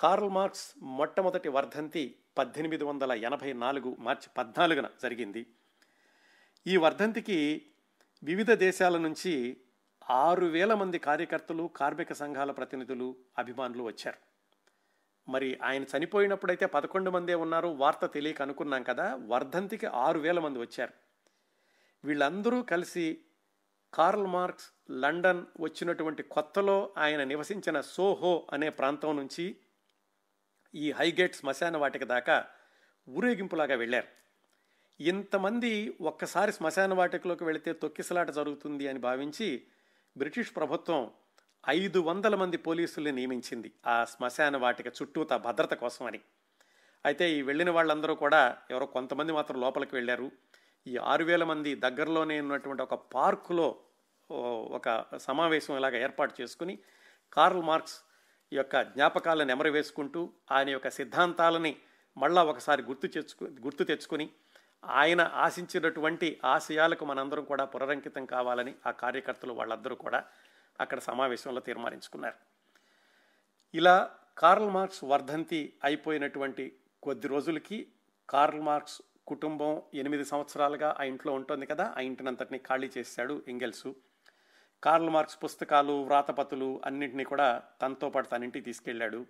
కార్ల్ 0.01 0.31
మార్క్స్ 0.31 0.75
మొట్టమొదటి 0.83 1.49
వర్ధంతి 1.49 2.17
పద్దెనిమిది 2.39 2.85
వందల 2.85 3.13
ఎనభై 3.13 3.53
నాలుగు 3.53 3.97
మార్చి 4.01 4.31
పద్నాలుగున 4.39 4.89
జరిగింది. 5.03 5.47
ఈ 6.67 6.77
వర్ధంతికి 6.77 7.68
వివిధ 8.23 8.53
దేశాల 8.53 8.99
నుంచి 8.99 9.57
ఆరు 10.11 10.47
వేల 10.47 10.75
మంది 10.75 10.99
కార్యకర్తలు 10.99 11.71
కార్మిక 11.77 12.13
సంఘాల 12.13 12.51
ప్రతినిధులు 12.51 13.17
అభిమానులు 13.39 13.83
వచ్చారు. 13.83 14.19
మరి 15.31 15.59
ఆయన 15.63 15.83
చనిపోయినప్పుడైతే 15.83 16.67
పదకొండు 16.67 17.11
మందే 17.11 17.35
ఉన్నారు 17.35 17.69
వార్త 17.69 18.07
తెలియక 18.07 18.43
అనుకున్నాం 18.43 18.83
కదా 18.83 19.15
వర్ధంతికి 19.27 19.87
ఆరు 19.87 20.19
వేల 20.19 20.41
మంది 20.41 20.59
వచ్చారు. 20.59 20.93
వీళ్ళందరూ 22.05 22.63
కలిసి 22.63 23.25
కార్ల్ 23.95 24.27
మార్క్స్ 24.27 24.71
లండన్ 24.91 25.47
వచ్చినటువంటి 25.61 26.23
కొత్తలో 26.23 26.95
ఆయన 26.99 27.25
నివసించిన 27.25 27.81
సోహో 27.81 28.47
అనే 28.53 28.71
ప్రాంతం 28.71 29.17
నుంచి 29.17 29.57
ఈ 30.75 30.93
హైగేట్ 30.93 31.35
శ్మశాన 31.35 31.77
వాటికి 31.77 32.05
దాకా 32.05 32.47
ఊరేగింపులాగా 33.09 33.75
వెళ్ళారు. 33.75 34.18
ఇంతమంది 35.01 35.97
ఒక్కసారి 36.01 36.53
శ్మశాన 36.53 36.95
వాటికలోకి 36.95 37.45
వెళితే 37.45 37.73
తొక్కిసలాట 37.73 38.31
జరుగుతుంది 38.31 38.89
అని 38.89 38.99
భావించి 38.99 39.63
బ్రిటిష్ 40.17 40.57
ప్రభుత్వం 40.57 41.11
ఐదు 41.69 41.99
వందల 41.99 42.35
మంది 42.35 42.57
పోలీసుల్ని 42.57 43.13
నియమించింది 43.13 43.73
ఆ 43.87 44.05
శ్మశాన 44.05 44.57
వాటిక 44.57 44.87
చుట్టూత 44.87 45.33
భద్రత 45.33 45.75
కోసం 45.75 46.07
అని. 46.07 46.21
అయితే 47.07 47.25
ఈ 47.33 47.43
వెళ్ళిన 47.43 47.71
వాళ్ళందరూ 47.71 48.15
కూడా 48.15 48.57
ఎవరో 48.71 48.87
కొంతమంది 48.87 49.33
మాత్రం 49.33 49.61
లోపలికి 49.61 49.95
వెళ్ళారు. 49.97 50.33
ఈ 50.87 50.97
ఆరు 50.97 51.25
వేల 51.25 51.45
మంది 51.45 51.75
దగ్గరలోనే 51.75 52.41
ఉన్నటువంటి 52.41 52.83
ఒక 52.83 52.95
పార్కులో 52.95 53.69
ఒక 54.71 55.05
సమావేశం 55.19 55.77
ఇలాగ 55.77 55.97
ఏర్పాటు 55.97 56.43
చేసుకుని 56.43 56.79
కార్ల్ 57.33 57.63
మార్క్స్ 57.63 57.99
యొక్క 58.53 58.83
జ్ఞాపకాలను 58.83 59.51
ఎమరవేసుకుంటూ 59.51 60.21
ఆయన 60.53 60.69
యొక్క 60.69 60.89
సిద్ధాంతాలని 60.89 61.77
మళ్ళా 62.17 62.43
ఒకసారి 62.43 62.83
గుర్తు 62.83 63.07
తెచ్చుకు 63.07 63.45
గుర్తు 63.45 63.83
తెచ్చుకొని 63.85 64.27
ఆయన 64.85 65.31
ఆశించినటువంటి 65.35 66.41
ఆశయాలకు 66.45 67.05
మనందరం 67.05 67.45
కూడా 67.45 67.65
పునరంకితం 67.65 68.25
కావాలని 68.25 68.75
ఆ 68.87 68.91
కార్యకర్తలు 68.91 69.53
వాళ్ళందరూ 69.53 69.97
కూడా 69.97 70.25
అక్కడ 70.81 70.99
సమావేశంలో 70.99 71.61
తీర్మానించుకున్నారు. 71.61 72.35
ఇలా 73.75 74.11
కార్ల్ 74.39 74.71
మార్క్స్ 74.71 75.05
వర్ధంతి 75.05 75.73
అయిపోయినటువంటి 75.85 76.77
కొద్ది 77.03 77.29
రోజులకి 77.29 77.87
కార్ల్ 78.31 78.61
మార్క్స్ 78.61 79.03
కుటుంబం 79.27 79.83
ఎనిమిది 79.95 80.25
సంవత్సరాలుగా 80.25 80.97
ఆ 81.01 81.03
ఇంట్లో 81.03 81.33
ఉంటుంది 81.33 81.67
కదా 81.67 81.95
ఆ 81.97 82.01
ఇంటినంతటిని 82.01 82.59
ఖాళీ 82.59 82.91
చేశాడు 82.99 83.43
ఎంగెల్సు. 83.49 83.97
కార్ల్ 84.83 85.11
మార్క్స్ 85.11 85.39
పుస్తకాలు 85.45 85.93
వ్రాతపతులు 85.93 86.81
అన్నింటినీ 86.87 87.25
కూడా 87.25 87.63
తనతో 87.83 88.11
పాటు 88.11 88.29
తన 88.29 88.45
ఇంటికి 88.45 88.65
తీసుకెళ్ళాడు. 88.65 89.27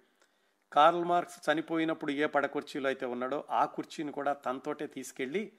కార్ల్ 0.73 1.05
మార్క్స్ 1.05 1.51
చనిపోయినప్పుడు 1.51 2.11
ఏ 2.13 2.27
పడ 2.27 2.47
కుర్చీలో 2.47 2.87
అయితే 2.87 3.07
ఉన్నాడో 3.07 3.45
ఆ 3.51 3.65
కుర్చీని 3.65 4.13
కూడా 4.13 4.33
తనతోటే 4.33 4.87
తీసుకెళ్ళి 4.87 5.53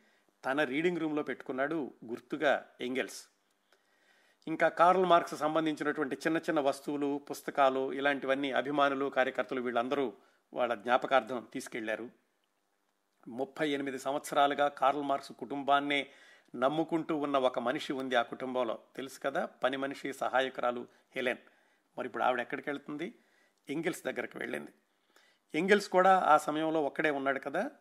తన 0.46 0.64
రీడింగ్ 0.64 0.98
రూమ్లో 0.98 1.24
పెట్టుకున్నాడు 1.24 1.94
గుర్తుగా 2.06 2.66
ఎంగెల్స్. 2.82 3.28
ఇంకా 4.48 4.68
కార్ల్ 4.68 5.06
మార్క్స్ 5.06 5.36
సంబంధించినటువంటి 5.36 6.16
చిన్న 6.16 6.38
చిన్న 6.38 6.60
వస్తువులు 6.60 7.22
పుస్తకాలు 7.32 7.94
ఇలాంటివన్నీ 7.94 8.52
అభిమానులు 8.52 9.06
కార్యకర్తలు 9.06 9.62
వీళ్ళందరూ 9.62 10.14
వాళ్ళ 10.54 10.76
జ్ఞాపకార్థం 10.76 11.48
తీసుకెళ్ళారు. 11.54 12.10
ముప్పై 13.28 13.70
ఎనిమిది 13.70 14.00
సంవత్సరాలుగా 14.00 14.68
కార్ల్ 14.68 15.04
మార్క్స్ 15.04 15.32
కుటుంబాన్నే 15.32 16.08
నమ్ముకుంటూ 16.56 17.18
ఉన్న 17.18 17.38
ఒక 17.38 17.60
మనిషి 17.60 17.94
ఉంది 17.94 18.16
ఆ 18.16 18.22
కుటుంబంలో. 18.22 18.80
తెలుసు 18.96 19.20
కదా 19.20 19.46
పని 19.46 19.78
మనిషి 19.78 20.14
సహాయకురాలు 20.14 20.88
హెలెన్. 21.16 21.38
మరి 21.98 22.08
ఇప్పుడు 22.08 22.24
ఆవిడ 22.24 22.40
ఎక్కడికి 22.40 22.70
వెళ్తుంది 22.70 23.16
ఎంగిల్స్ 23.70 24.04
దగ్గరికి 24.06 24.38
వెళ్ళింది. 24.38 24.72
ఎంగిల్స్ 25.56 25.90
కూడా 25.90 26.20
ఆ 26.20 26.38
సమయంలో 26.38 26.84
ఒక్కడే 26.84 27.10
ఉన్నాడు 27.10 27.40
కదా. 27.40 27.72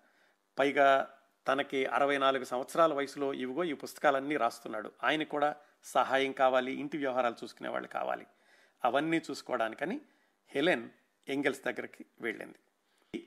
పైగా 0.58 1.08
తనకి 1.48 1.86
అరవై 1.86 2.18
నాలుగు 2.18 2.44
సంవత్సరాల 2.44 2.94
వయసులో 2.94 3.34
ఇవిగో 3.34 3.64
ఈ 3.64 3.72
పుస్తకాలన్నీ 3.72 4.36
రాస్తున్నాడు. 4.36 4.92
ఆయన 5.04 5.22
కూడా 5.22 5.56
సహాయం 5.84 6.32
కావాలి 6.32 6.72
ఇంటి 6.72 6.98
వ్యవహారాలు 6.98 7.34
చూసుకునే 7.44 7.68
వాళ్ళు 7.68 7.88
కావాలి. 7.88 8.26
అవన్నీ 8.84 9.20
చూసుకోవడానికని 9.30 10.00
హెలెన్ 10.48 10.88
ఎంగెల్స్ 11.28 11.60
దగ్గరికి 11.64 12.04
వెళ్ళింది. 12.20 12.54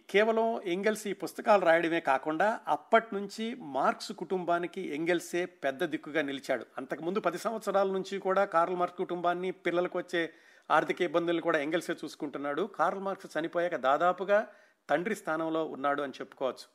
కేవలం 0.10 0.62
ఎంగెల్స్ 0.62 1.08
ఈ 1.08 1.14
పుస్తకాలు 1.14 1.66
రాయడమే 1.66 2.00
కాకుండా 2.00 2.60
అప్పటి 2.68 3.16
నుంచి 3.16 3.56
మార్క్స్ 3.56 4.12
కుటుంబానికి 4.12 4.82
ఎంగెల్సే 4.82 5.46
పెద్ద 5.46 5.84
దిక్కుగా 5.84 6.22
నిలిచాడు. 6.22 6.66
అంతకుముందు 6.78 7.20
పది 7.20 7.38
సంవత్సరాల 7.38 7.92
నుంచి 7.92 8.20
కూడా 8.20 8.46
కార్ల్ 8.46 8.76
మార్క్స్ 8.76 8.98
కుటుంబాన్ని 8.98 9.52
పిల్లలకు 9.52 9.98
వచ్చే 9.98 10.34
ఆర్థిక 10.72 11.02
ఇబ్బందులను 11.02 11.42
కూడా 11.42 11.60
ఎంగెల్సే 11.60 11.94
చూసుకుంటున్నాడు. 11.94 12.62
కార్ల్ 12.62 13.00
మార్క్స్ 13.00 13.38
చనిపోయాక 13.38 13.76
దాదాపుగా 13.76 14.48
తండ్రి 14.90 15.16
స్థానంలో 15.16 15.66
ఉన్నాడు 15.66 16.02
అని 16.02 16.14
చెప్పుకోవచ్చు. 16.20 16.68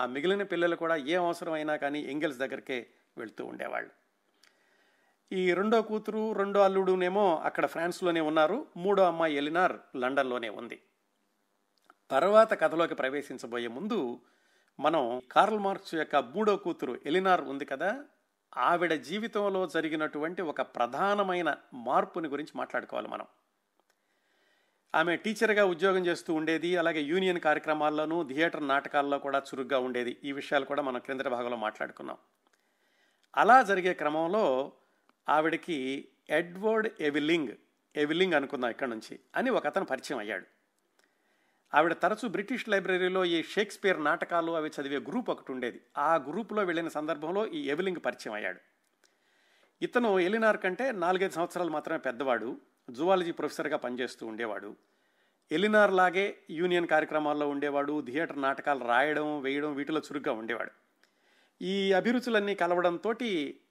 ఆ 0.00 0.06
మిగిలిన 0.06 0.42
పిల్లలు 0.42 0.76
కూడా 0.76 0.96
ఏ 0.96 1.14
అవసరమైనా 1.14 1.76
కానీ 1.76 2.00
ఎంగెల్స్ 2.00 2.38
దగ్గరికే 2.38 2.86
వెళ్తూ 3.18 3.46
ఉండేవాళ్ళు. 3.46 3.90
ఈ 5.32 5.54
రెండో 5.54 5.82
కూతురు 5.82 6.32
రెండో 6.32 6.60
అల్లుడునేమో 6.60 7.36
అక్కడ 7.36 7.66
ఫ్రాన్స్లోనే 7.66 8.20
ఉన్నారు. 8.20 8.66
మూడో 8.76 9.02
అమ్మాయి 9.02 9.36
ఎలినార్ 9.36 9.96
లండన్లోనే 9.96 10.48
ఉంది. 10.48 10.82
తర్వాత 12.10 12.60
కథలోకి 12.60 12.94
ప్రవేశించబోయే 12.94 13.68
ముందు 13.68 14.20
మనం 14.80 15.22
కార్ల్ 15.32 15.58
మార్క్స్ 15.58 15.94
యొక్క 15.94 16.16
మూడో 16.16 16.56
కూతురు 16.56 17.00
ఎలినార్ 17.06 17.40
ఉంది 17.40 17.64
కదా 17.64 18.04
ఆవిడ 18.56 18.94
జీవితంలో 18.94 19.66
జరిగినటువంటి 19.66 20.42
ఒక 20.42 20.62
ప్రధానమైన 20.62 21.56
మార్పుని 21.74 22.28
గురించి 22.28 22.52
మాట్లాడుకోవాలి 22.56 23.08
మనం. 23.08 23.26
ఆమె 24.94 25.16
టీచర్గా 25.16 25.64
ఉద్యోగం 25.64 26.06
చేస్తూ 26.06 26.34
ఉండేది 26.34 26.76
అలాగే 26.76 27.00
యూనియన్ 27.02 27.40
కార్యక్రమాల్లోనూ 27.40 28.22
థియేటర్ 28.22 28.68
నాటకాల్లో 28.68 29.18
కూడా 29.18 29.38
చురుగ్గా 29.38 29.78
ఉండేది. 29.78 30.16
ఈ 30.24 30.32
విషయాలు 30.32 30.64
కూడా 30.64 30.82
మనం 30.82 31.00
కేంద్ర 31.00 31.28
భాగంలో 31.28 31.56
మాట్లాడుకున్నాం 31.56 32.16
అలా 33.36 33.62
జరిగే 33.62 33.94
క్రమంలో 33.94 34.72
ఆవిడకి 35.28 36.08
ఎడ్వర్డ్ 36.30 36.88
ఎవిలింగ్ 37.00 37.52
ఎవిలింగ్ 37.96 38.34
అనుకుందాం 38.34 38.70
ఇక్కడ 38.70 38.88
నుంచి 38.88 39.18
అని 39.36 39.50
ఒక 39.50 39.66
అతను 39.66 39.84
పరిచయం 39.84 40.18
అయ్యాడు. 40.18 40.46
ఆవిడ 41.74 41.92
తరచూ 41.92 42.28
బ్రిటిష్ 42.28 42.68
లైబ్రరీలో 42.68 43.24
ఈ 43.24 43.42
షేక్స్పియర్ 43.42 44.04
నాటకాలు 44.04 44.52
అవి 44.52 44.70
చదివే 44.80 44.98
గ్రూప్ 44.98 45.30
ఒకటి 45.30 45.52
ఉండేది. 45.52 45.80
ఆ 45.98 46.16
గ్రూపులో 46.16 46.62
వెళ్ళిన 46.62 46.88
సందర్భంలో 46.88 47.46
ఈ 47.46 47.62
ఎవిలింగ్ 47.68 48.00
పరిచయం 48.04 48.34
అయ్యాడు. 48.34 48.60
ఇతను 49.82 50.18
ఎలినార్ 50.18 50.58
కంటే 50.58 50.92
నాలుగైదు 50.92 51.32
సంవత్సరాలు 51.32 51.70
మాత్రమే 51.70 51.98
పెద్దవాడు. 51.98 52.60
జువాలజీ 52.90 53.30
ప్రొఫెసర్గా 53.30 53.76
పనిచేస్తూ 53.76 54.26
ఉండేవాడు. 54.26 54.76
ఎలినార్ 55.52 55.92
లాగే 55.92 56.38
యూనియన్ 56.50 56.86
కార్యక్రమాల్లో 56.86 57.48
ఉండేవాడు 57.48 58.02
థియేటర్ 58.06 58.42
నాటకాలు 58.42 58.84
రాయడం 58.84 59.40
వేయడం 59.40 59.74
వీటిలో 59.74 60.00
చురుగ్గా 60.00 60.32
ఉండేవాడు. 60.32 60.70
ఈ 61.62 61.92
అభిరుచులన్నీ 61.92 62.54
కలవడంతో 62.54 63.14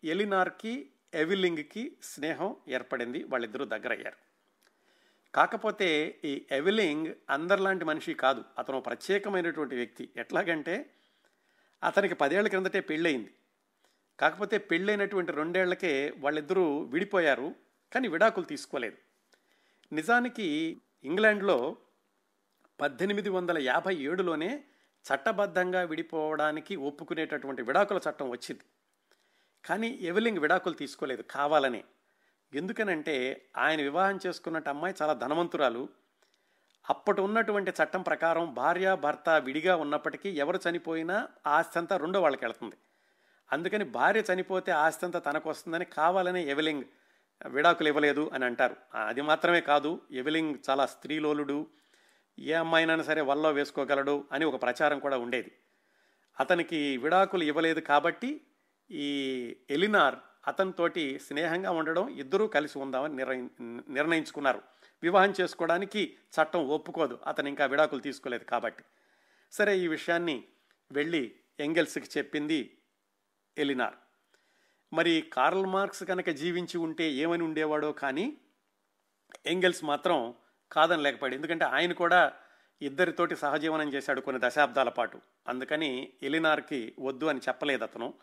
ఎలినార్కి 0.03 0.89
ఎవిలింగ్కి 1.13 1.97
స్నేహం 2.03 2.55
ఏర్పడింది 2.67 3.23
వాళ్ళిద్దరూ 3.23 3.65
దగ్గరయ్యారు. 3.65 4.15
కాకపోతే 5.35 6.19
ఈ 6.25 6.45
ఎవిలింగ్ 6.51 7.13
అందరిలాంటి 7.29 7.85
మనిషి 7.85 8.13
కాదు 8.13 8.43
అతను 8.57 8.81
ప్రత్యేకమైనటువంటి 8.81 9.75
వ్యక్తి. 9.75 10.09
ఎట్లాగంటే 10.17 10.89
అతనికి 11.83 12.15
పదేళ్ళ 12.15 12.47
క్రిందటే 12.47 12.79
పెళ్ళయింది. 12.79 13.33
కాకపోతే 14.19 14.57
పెళ్ళైనటువంటి 14.57 15.31
రెండేళ్ళకే 15.31 16.13
వాళ్ళిద్దరూ 16.17 16.81
విడిపోయారు 16.81 17.55
కానీ 17.93 18.07
విడాకులు 18.07 18.45
తీసుకోలేదు. 18.45 18.97
నిజానికి 19.95 20.81
ఇంగ్లాండ్లో 21.03 21.77
పద్దెనిమిది 22.81 23.29
వందల 23.29 23.57
యాభై 23.57 23.95
ఏడులోనే 23.95 24.63
చట్టబద్ధంగా 25.05 25.81
విడిపోవడానికి 25.81 26.75
ఒప్పుకునేటటువంటి 26.75 27.61
విడాకుల 27.61 27.99
చట్టం 28.09 28.29
వచ్చింది. 28.29 28.61
కానీ 29.65 29.99
ఎవలింగ్ 30.01 30.37
విడాకులు 30.37 30.73
తీసుకోలేదు 30.73 31.21
కావాలని. 31.21 31.83
ఎందుకనంటే 32.53 33.47
ఆయన 33.57 33.81
వివాహం 33.81 34.19
చేసుకున్నట్టు 34.27 34.69
అమ్మాయి 34.69 34.95
చాలా 35.01 35.13
ధనవంతురాలు. 35.13 35.89
అప్పటి 36.89 37.21
ఉన్నటువంటి 37.21 37.71
చట్టం 37.71 38.01
ప్రకారం 38.01 38.53
భార్య 38.53 38.95
భర్త 38.95 39.29
విడిగా 39.29 39.75
ఉన్నప్పటికీ 39.75 40.29
ఎవరు 40.29 40.59
చనిపోయినా 40.69 41.27
ఆస్తి 41.47 41.79
అంతా 41.79 41.97
రెండో 41.97 42.21
వాళ్ళకి 42.21 42.45
వెళ్తుంది. 42.45 42.75
అందుకని 43.51 43.85
భార్య 43.85 44.23
చనిపోతే 44.33 44.71
ఆస్తి 44.71 45.05
అంతా 45.05 45.19
తనకు 45.19 45.49
వస్తుందని 45.49 45.85
కావాలని 45.85 46.49
ఎవలింగ్ 46.49 46.83
విడాకులు 47.47 47.87
ఇవ్వలేదు 47.87 48.31
అని 48.33 48.45
అంటారు. 48.45 48.75
అది 49.07 49.21
మాత్రమే 49.21 49.61
కాదు 49.61 50.01
ఎవిలింగ్ 50.11 50.55
చాలా 50.69 50.85
స్త్రీలోలుడు 50.85 51.67
ఏ 52.39 52.53
అమ్మాయినైనా 52.53 53.03
సరే 53.03 53.21
వల్లో 53.21 53.51
వేసుకోగలడు 53.51 54.25
అని 54.31 54.45
ఒక 54.45 54.61
ప్రచారం 54.61 54.99
కూడా 54.99 55.17
ఉండేది. 55.17 55.51
అతనికి 56.39 56.97
విడాకులు 56.97 57.43
ఇవ్వలేదు 57.43 57.79
కాబట్టి 57.79 58.41
ఈ 58.91 59.09
ఎలినార్ 59.69 60.15
అతనితోటి 60.47 61.19
స్నేహంగా 61.19 61.71
ఉండడం 61.71 62.09
ఇద్దరూ 62.09 62.47
కలిసి 62.47 62.79
ఉందామని 62.79 63.15
నిర్ణయి 63.15 63.49
నిర్ణయించుకున్నారు. 63.89 64.61
వివాహం 65.03 65.33
చేసుకోవడానికి 65.41 66.17
చట్టం 66.29 66.67
ఒప్పుకోదు 66.67 67.19
అతను 67.27 67.47
ఇంకా 67.47 67.65
విడాకులు 67.65 67.99
తీసుకోలేదు 67.99 68.43
కాబట్టి. 68.43 68.83
సరే 69.51 69.77
ఈ 69.77 69.87
విషయాన్ని 69.87 70.43
వెళ్ళి 70.91 71.35
ఎంగెల్స్కి 71.59 72.05
చెప్పింది 72.17 72.77
ఎలినార్. 73.57 73.93
మరి 74.93 75.29
కార్ల్ 75.33 75.65
మార్క్స్ 75.65 76.03
కనుక 76.03 76.29
జీవించి 76.29 76.77
ఉంటే 76.77 77.11
ఏమని 77.11 77.43
ఉండేవాడో 77.43 77.91
కానీ 77.91 78.37
ఎంగెల్స్ 79.45 79.83
మాత్రం 79.83 80.33
కాదని 80.71 81.03
లేకపోయాడు 81.03 81.35
ఎందుకంటే 81.35 81.65
ఆయన 81.65 81.93
కూడా 81.93 82.33
ఇద్దరితోటి 82.81 83.35
సహజీవనం 83.35 83.93
చేశాడు 83.93 84.21
కొన్ని 84.21 84.41
దశాబ్దాల 84.45 84.89
పాటు. 84.89 85.21
అందుకని 85.47 86.13
ఎలినార్కి 86.23 86.95
వద్దు 86.99 87.25
అని 87.25 87.39
చెప్పలేదు 87.39 87.83
అతను. 87.83 88.13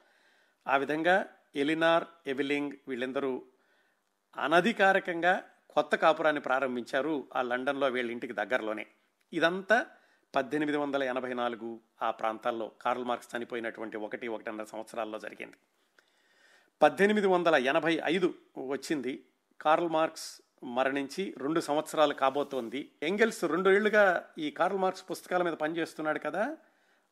ఆ 0.66 0.77
విధంగా 0.77 1.27
ఎలినార్ 1.57 2.05
ఎవిలింగ్ 2.27 2.73
వీళ్ళందరూ 2.89 3.43
అనధికారికంగా 4.37 5.51
కొత్త 5.71 5.97
కాపురాన్ని 5.97 6.43
ప్రారంభించారు 6.43 7.29
ఆ 7.37 7.43
లండన్లో 7.43 7.87
వీళ్ళ 7.87 8.11
ఇంటికి 8.11 8.33
దగ్గరలోనే. 8.33 8.87
ఇదంతా 9.33 9.87
పద్దెనిమిది 10.35 10.79
వందల 10.79 11.03
ఎనభై 11.03 11.35
నాలుగు 11.35 11.81
ఆ 12.03 12.11
ప్రాంతాల్లో 12.11 12.73
కార్ల్ 12.81 13.05
మార్క్స్ 13.05 13.37
చనిపోయినటువంటి 13.37 13.97
ఒకటి 13.97 14.29
ఒకటిన్నర 14.29 14.64
సంవత్సరాల్లో 14.64 15.18
జరిగింది. 15.18 15.57
పద్దెనిమిది 16.83 17.26
వందల 17.26 17.55
ఎనభై 17.55 18.01
ఐదు 18.05 18.35
వచ్చింది. 18.59 19.24
కార్ల్ 19.61 19.89
మార్క్స్ 19.89 20.43
మరణించి 20.64 21.35
రెండు 21.39 21.61
సంవత్సరాలు 21.61 22.14
కాబోతోంది. 22.14 22.93
ఎంగెల్స్ 23.03 23.45
రెండు 23.45 23.70
ఏళ్ళుగా 23.70 24.26
ఈ 24.39 24.51
కార్ల్ 24.51 24.78
మార్క్స్ 24.78 25.05
పుస్తకాల 25.11 25.43
మీద 25.43 25.53
పనిచేస్తున్నాడు 25.53 26.18
కదా. 26.18 26.57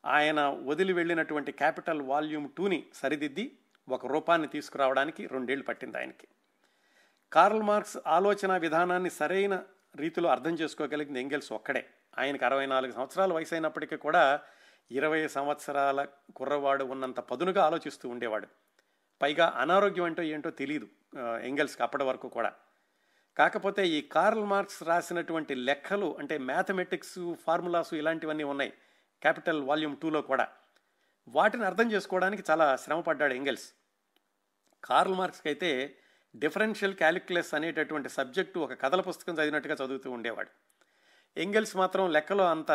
ఆయన 0.04 0.60
వదిలి 0.64 0.92
వెళ్ళినటువంటి 0.92 1.52
క్యాపిటల్ 1.52 2.02
వాల్యూమ్ 2.02 2.48
టూని 2.58 2.86
సరిదిద్ది 2.94 3.58
ఒక 3.88 4.06
రూపాన్ని 4.06 4.48
తీసుకురావడానికి 4.48 5.26
రెండేళ్ళు 5.26 5.64
పట్టింది 5.64 5.98
ఆయనకి. 5.98 6.28
కార్ల్ 7.32 7.62
మార్క్స్ 7.62 7.98
ఆలోచన 8.06 8.56
విధానాన్ని 8.56 9.10
సరైన 9.10 9.62
రీతిలో 9.96 10.30
అర్థం 10.30 10.54
చేసుకోగలిగింది 10.54 11.20
ఎంగెల్స్ 11.20 11.52
ఒక్కడే. 11.52 11.86
ఆయనకు 12.18 12.44
అరవై 12.44 12.66
నాలుగు 12.66 12.92
సంవత్సరాల 12.92 13.32
వయసు 13.32 13.54
అయినప్పటికీ 13.54 13.96
కూడా 13.96 14.40
ఇరవై 14.90 15.28
సంవత్సరాల 15.28 16.06
కుర్రవాడు 16.36 16.84
ఉన్నంత 16.84 17.20
పదునుగా 17.20 17.64
ఆలోచిస్తూ 17.64 18.08
ఉండేవాడు. 18.08 18.48
పైగా 19.22 19.46
అనారోగ్యం 19.56 20.04
అంటే 20.04 20.28
ఏంటో 20.28 20.50
తెలియదు 20.50 20.88
ఎంగెల్స్కి 21.42 21.82
అప్పటి 21.82 22.04
వరకు 22.04 22.28
కూడా. 22.28 22.50
కాకపోతే 23.36 23.82
ఈ 23.88 24.00
కార్ల్ 24.14 24.44
మార్క్స్ 24.44 24.82
రాసినటువంటి 24.82 25.54
లెక్కలు 25.54 26.16
అంటే 26.18 26.38
మ్యాథమెటిక్స్ 26.38 27.18
ఫార్ములాస్ 27.44 27.94
ఇలాంటివన్నీ 27.94 28.44
ఉన్నాయి 28.44 28.72
క్యాపిటల్ 29.22 29.60
వాల్యూమ్ 29.62 29.96
టూలో 29.96 30.22
కూడా. 30.22 30.48
వాటిని 31.28 31.64
అర్థం 31.64 31.92
చేసుకోవడానికి 31.92 32.42
చాలా 32.50 32.76
శ్రమపడ్డాడు 32.76 33.34
ఎంగెల్స్. 33.34 33.68
కార్ల్ 34.84 35.14
మార్క్స్కి 35.14 35.48
అయితే 35.48 35.70
డిఫరెన్షియల్ 36.36 36.94
క్యాలిక్యులస్ 36.94 37.54
అనేటటువంటి 37.54 38.08
సబ్జెక్టు 38.08 38.58
ఒక 38.60 38.74
కథల 38.82 39.00
పుస్తకం 39.00 39.34
చదివినట్టుగా 39.34 39.74
చదువుతూ 39.74 40.10
ఉండేవాడు. 40.10 40.50
ఎంగెల్స్ 41.36 41.76
మాత్రం 41.76 42.12
లెక్కలో 42.12 42.44
అంత 42.50 42.70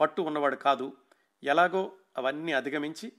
పట్టు 0.00 0.22
ఉన్నవాడు 0.22 0.56
కాదు. 0.56 0.96
ఎలాగో 1.42 1.92
అవన్నీ 2.16 2.52
అధిగమించి 2.52 3.12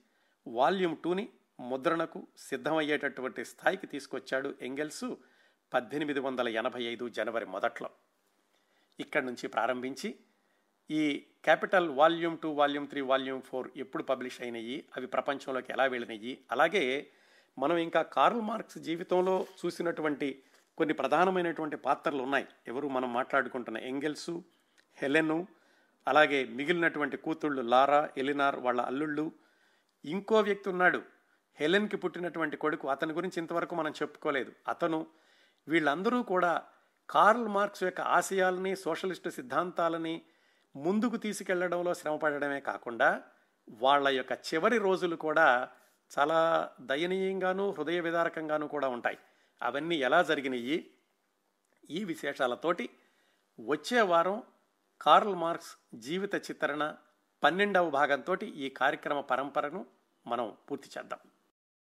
వాల్యూమ్ 0.48 0.98
టూని 0.98 1.30
ముద్రణకు 1.62 2.28
సిద్ధమయ్యేటటువంటి 2.38 3.46
స్థాయికి 3.46 3.88
తీసుకొచ్చాడు 3.88 4.56
ఎంగెల్సు 4.62 5.18
పద్దెనిమిది 5.74 6.20
వందల 6.20 6.48
ఎనభై 6.48 6.84
ఐదు 6.84 7.10
జనవరి 7.10 7.46
మొదట్లో. 7.46 7.90
ఇక్కడి 9.00 9.26
నుంచి 9.26 9.48
ప్రారంభించి 9.48 10.16
ఈ 10.90 11.26
capital 11.46 11.90
volume 11.90 12.38
two 12.38 12.52
volume 12.52 12.88
three 12.88 13.02
volume 13.02 13.42
four 13.42 13.70
ఎప్పుడు 13.76 14.04
పబ్లిష్ 14.04 14.42
అయినాయి 14.42 14.88
అవి 14.98 15.08
ప్రపంచంలోకి 15.08 15.74
ఎలా 15.74 15.86
వెళ్ళినాయి 15.86 16.46
అలాగే 16.52 17.08
మనం 17.58 17.78
ఇంకా 17.78 18.02
కార్ల్ 18.02 18.42
మార్క్స్ 18.42 18.78
జీవితంలో 18.78 19.48
చూసినటువంటి 19.66 20.44
కొన్ని 20.78 20.94
ప్రధానమైనటువంటి 20.94 21.78
పాత్రలు 21.78 22.24
ఉన్నాయి. 22.24 22.46
ఎవరు 22.68 22.88
మనం 22.88 23.14
మాట్లాడుకుంటున్న 23.14 23.78
ఎంగెల్సు 23.78 24.44
హెలెను 24.96 25.48
అలాగే 26.08 26.46
మిగిలినటువంటి 26.46 27.18
కూతుళ్ళు 27.18 27.62
లారా 27.62 28.10
ఎలినార్ 28.18 28.56
వాళ్ళ 28.56 28.82
అల్లుళ్ళు 28.82 29.32
ఇంకో 30.06 30.42
వ్యక్తి 30.42 30.70
ఉన్నాడు 30.70 31.02
హెలెన్కి 31.56 31.98
పుట్టినటువంటి 31.98 32.58
కొడుకు 32.58 32.88
అతని 32.88 33.14
గురించి 33.14 33.40
ఇంతవరకు 33.40 33.76
మనం 33.76 33.92
చెప్పుకోలేదు. 33.92 34.52
అతను 34.68 35.08
వీళ్ళందరూ 35.68 36.24
కూడా 36.24 36.64
కార్ల్ 37.10 37.48
మార్క్స్ 37.48 37.84
యొక్క 37.84 38.02
ఆశయాలని 38.02 38.76
సోషలిస్టు 38.76 39.30
సిద్ధాంతాలని 39.30 40.22
ముందుకు 40.76 41.18
తీసుకెళ్ళడంలో 41.18 41.94
శ్రమపడడమే 41.94 42.60
కాకుండా 42.60 43.24
వాళ్ళ 43.70 44.08
యొక్క 44.08 44.32
చివరి 44.32 44.78
రోజులు 44.78 45.16
కూడా 45.16 45.70
చాలా 46.20 46.72
దయనీయంగాను 46.82 47.72
హృదయ 47.72 48.00
విదారకంగాను 48.00 48.68
కూడా 48.68 48.88
ఉంటాయి. 48.88 49.18
అవన్నీ 49.62 49.96
ఎలా 49.96 50.24
జరిగినాయి? 50.24 50.92
ఈ 51.90 52.04
విశేషాలతోటి 52.04 52.90
వచ్చే 53.60 54.02
వారం 54.02 54.44
కార్ల్ 55.02 55.36
మార్క్స్ 55.36 55.76
జీవిత 55.96 56.36
చిత్రణ 56.36 56.96
పన్నెండవ 57.44 57.90
భాగంతో 57.90 58.34
ఈ 58.34 58.70
కార్యక్రమ 58.70 59.22
పరంపరను 59.22 59.86
మనం 60.28 60.58
పూర్తి 60.72 60.90
చేద్దాం. 60.98 61.20